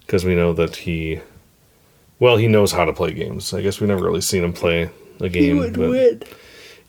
[0.02, 1.22] because we know that he,
[2.20, 3.54] well, he knows how to play games.
[3.54, 4.90] I guess we've never really seen him play
[5.22, 5.44] a game.
[5.44, 6.24] He would but- win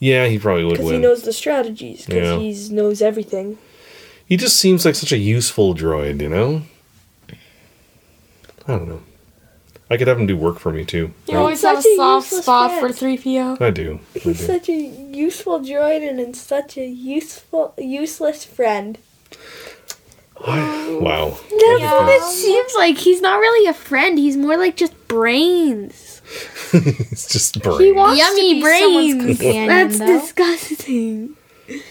[0.01, 0.95] Yeah, he probably would because win.
[0.97, 2.05] he knows the strategies.
[2.07, 2.39] Because Yeah.
[2.69, 3.59] he knows everything.
[4.27, 6.63] He just seems like such a useful droid, you know?
[8.67, 9.03] I don't know.
[9.89, 11.13] I could have him do work for me too.
[11.29, 12.97] You always Such have a a soft useless spot friend.
[12.97, 13.61] for 3PO.
[13.61, 14.01] I do.
[14.15, 14.45] I He's do.
[14.47, 18.99] such a useful droid and, and such a useful, useless friend.
[20.47, 21.31] Wow.
[21.31, 22.99] That's what it seems like.
[22.99, 24.19] He's not really a friend.
[24.19, 26.21] He's more like just brains.
[26.73, 27.81] He's just brains.
[27.81, 29.39] He wants Yummy to be brains.
[29.39, 30.07] companion, That's though.
[30.21, 31.37] disgusting.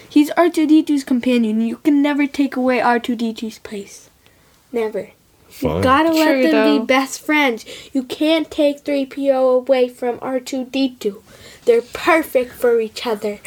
[0.08, 1.60] He's R2D2's companion.
[1.60, 4.10] You can never take away R2D2's place.
[4.72, 5.10] Never.
[5.48, 5.80] Fine.
[5.82, 6.78] Gotta let them though.
[6.80, 7.64] be best friends.
[7.92, 11.22] You can't take 3PO away from R2D2.
[11.64, 13.38] They're perfect for each other.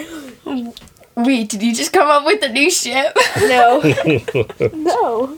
[1.16, 3.16] Wait, did you just come up with a new ship?
[3.42, 3.80] No.
[4.74, 5.38] no.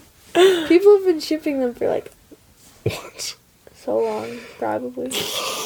[0.68, 2.12] People have been shipping them for like
[2.84, 3.36] What?
[3.76, 5.08] so long, probably.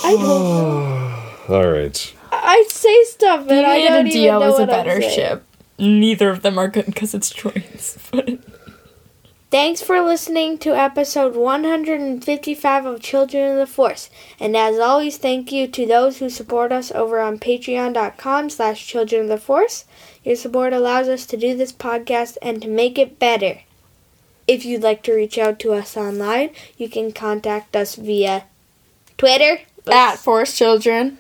[0.04, 1.32] I don't know.
[1.56, 2.14] All right.
[2.32, 5.44] I say stuff, but I don't even know is a what I'm better ship.
[5.78, 7.98] Neither of them are good because it's trains.
[8.12, 8.40] But
[9.56, 14.10] Thanks for listening to episode 155 of Children of the Force.
[14.38, 19.22] And as always, thank you to those who support us over on patreon.com slash children
[19.22, 19.86] of the force.
[20.26, 23.62] Your support allows us to do this podcast and to make it better.
[24.46, 28.44] If you'd like to reach out to us online, you can contact us via
[29.18, 31.18] Twitter, at Force Children,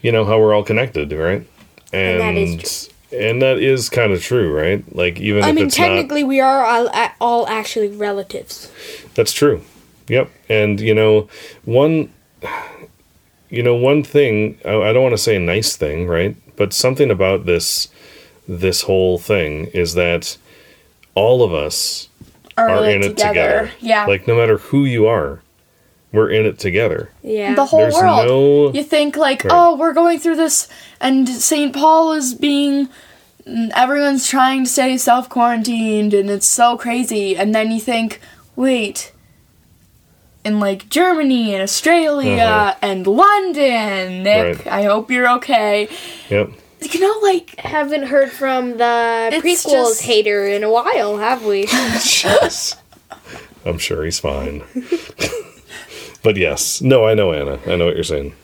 [0.00, 1.46] you know how we're all connected, right?
[1.92, 4.84] And that is and that is kind of true, right?
[4.94, 6.88] Like even I if mean, it's not technically, we are all,
[7.20, 8.70] all actually relatives.
[9.14, 9.62] That's true.
[10.08, 10.30] Yep.
[10.48, 11.28] And you know,
[11.64, 12.12] one
[13.50, 16.36] you know, one thing I, I don't want to say a nice thing, right?
[16.56, 17.88] But something about this
[18.46, 20.36] this whole thing is that
[21.14, 22.08] all of us
[22.56, 23.70] Are, are like, in it together.
[23.80, 24.06] Yeah.
[24.06, 25.40] Like no matter who you are,
[26.12, 27.10] we're in it together.
[27.22, 27.54] Yeah.
[27.54, 28.26] the whole There's world.
[28.26, 29.52] no You think like, Right.
[29.52, 30.66] oh, we're going through this,
[31.00, 31.74] and St.
[31.74, 32.88] Paul is being,
[33.74, 37.36] everyone's trying to stay self quarantined, and it's so crazy.
[37.36, 38.20] And then you think,
[38.56, 39.12] wait,
[40.48, 42.74] in like Germany and Australia Uh-huh.
[42.82, 44.66] and London, Nick, Right.
[44.66, 45.88] I hope you're okay.
[46.30, 46.50] Yep.
[46.92, 51.44] You know, like haven't heard from the It's prequels just- hater in a while, have
[51.44, 51.66] we?
[53.64, 54.62] I'm sure he's fine.
[56.22, 56.80] but yes.
[56.80, 57.58] No, I know Anna.
[57.66, 58.34] I know what you're saying.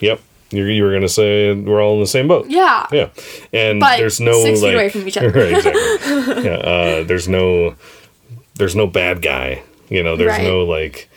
[0.00, 0.20] Yep.
[0.50, 2.46] You you were gonna say we're all in the same boat.
[2.48, 3.08] yeah, Yeah,
[3.52, 5.30] and But there's no six feet like away from each other.
[5.34, 6.44] right, exactly.
[6.44, 7.74] yeah, uh, there's no
[8.54, 9.62] there's no bad guy.
[9.90, 10.42] You know, there's Right.
[10.44, 11.07] no like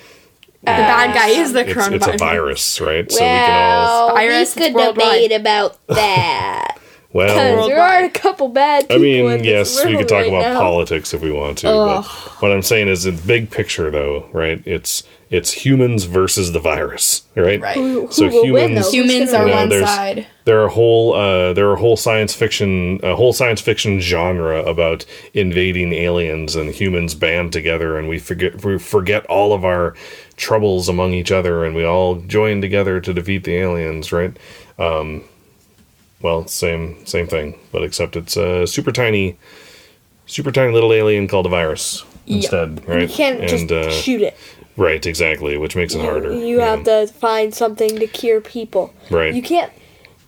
[0.62, 1.96] the bad guy is the it's, coronavirus.
[1.96, 3.12] it's a virus, right?
[3.12, 5.22] so we can all Well, Virus, we it's could worldwide.
[5.24, 6.78] debate about that.
[7.14, 7.28] well.
[7.56, 10.28] Because there are a couple bad I mean, in yes, this we could talk right
[10.28, 10.60] about now.
[10.60, 11.68] politics if we want to.
[11.68, 12.04] But
[12.42, 14.62] what I'm saying is, in big picture, though, right?
[14.68, 17.60] It's it's humans versus the virus, right?
[17.62, 17.76] Right.
[17.76, 18.82] Who, So who will humans- though?
[18.82, 20.28] Who's Humans gonna are Well, one side.
[20.44, 25.06] there are whole uh, there are whole science fiction a whole science fiction genre about
[25.34, 29.96] invading aliens and humans band together and we forget we forget all of our
[30.36, 34.36] troubles among each other and we all join together to defeat the aliens right
[34.80, 35.24] um,
[36.22, 39.38] well same same thing but except it's a super tiny
[40.26, 44.38] super tiny little alien called a virus instead right You can't just uh, shoot it.
[44.82, 48.86] Right exactly which makes it harder You have to find something to cure people.
[49.10, 49.72] right You can't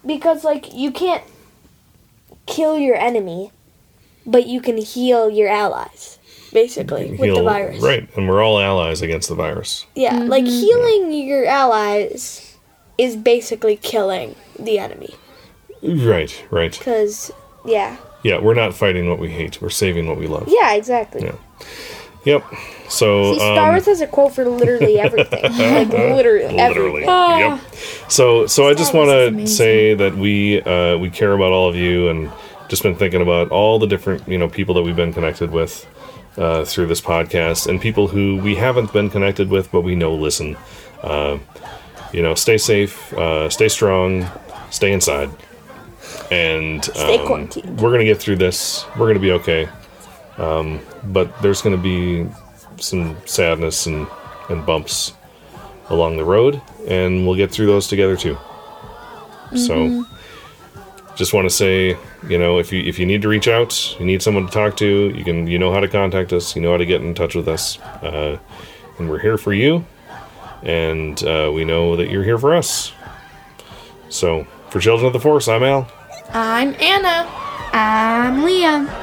[0.05, 1.23] because like you can't
[2.45, 3.51] kill your enemy,
[4.25, 6.19] but you can heal your allies.
[6.51, 7.81] Basically, with the virus.
[7.81, 10.27] right and we're all allies against the virus Yeah, mm-hmm.
[10.29, 12.55] like healing your allies
[12.97, 15.15] is basically killing the enemy.
[15.81, 17.31] right right Cause
[17.65, 19.61] yeah, Yeah, we're not fighting what we hate.
[19.63, 20.45] We're saving what we love.
[20.47, 21.21] yeah, exactly.
[21.23, 21.35] Yeah.
[22.23, 22.43] Yep.
[22.89, 25.43] So See, Star um, Wars has a quote for literally everything.
[25.43, 27.03] like literally, literally.
[27.03, 27.09] everything.
[27.39, 27.59] Yep.
[28.09, 31.75] So so I just want to say that we uh, we care about all of
[31.75, 32.31] you and
[32.69, 35.85] just been thinking about all the different you know people that we've been connected with
[36.37, 40.13] uh, through this podcast and people who we haven't been connected with but we know
[40.13, 40.57] listen.
[41.01, 41.37] Uh,
[42.13, 44.29] you know, stay safe, uh, stay strong,
[44.69, 45.29] stay inside,
[46.31, 47.81] and Stay um, quarantined.
[47.81, 48.85] We're gonna get through this.
[48.97, 49.67] We're gonna be okay.
[50.37, 52.27] Um, but there's gonna be
[52.79, 54.07] some sadness and
[54.49, 55.13] and bumps
[55.89, 58.37] along the road, and we'll get through those together too.
[59.55, 60.03] So,
[61.15, 61.95] just want to say,
[62.27, 64.75] you know, if you if you need to reach out, you need someone to talk
[64.77, 67.13] to, you can you know how to contact us, you know how to get in
[67.13, 68.37] touch with us, uh,
[68.97, 69.85] and we're here for you,
[70.63, 72.93] and uh, we know that you're here for us.
[74.09, 75.87] So, for Children of the Force, I'm Al,
[76.29, 77.29] I'm Anna.
[77.75, 79.02] I'm Leah.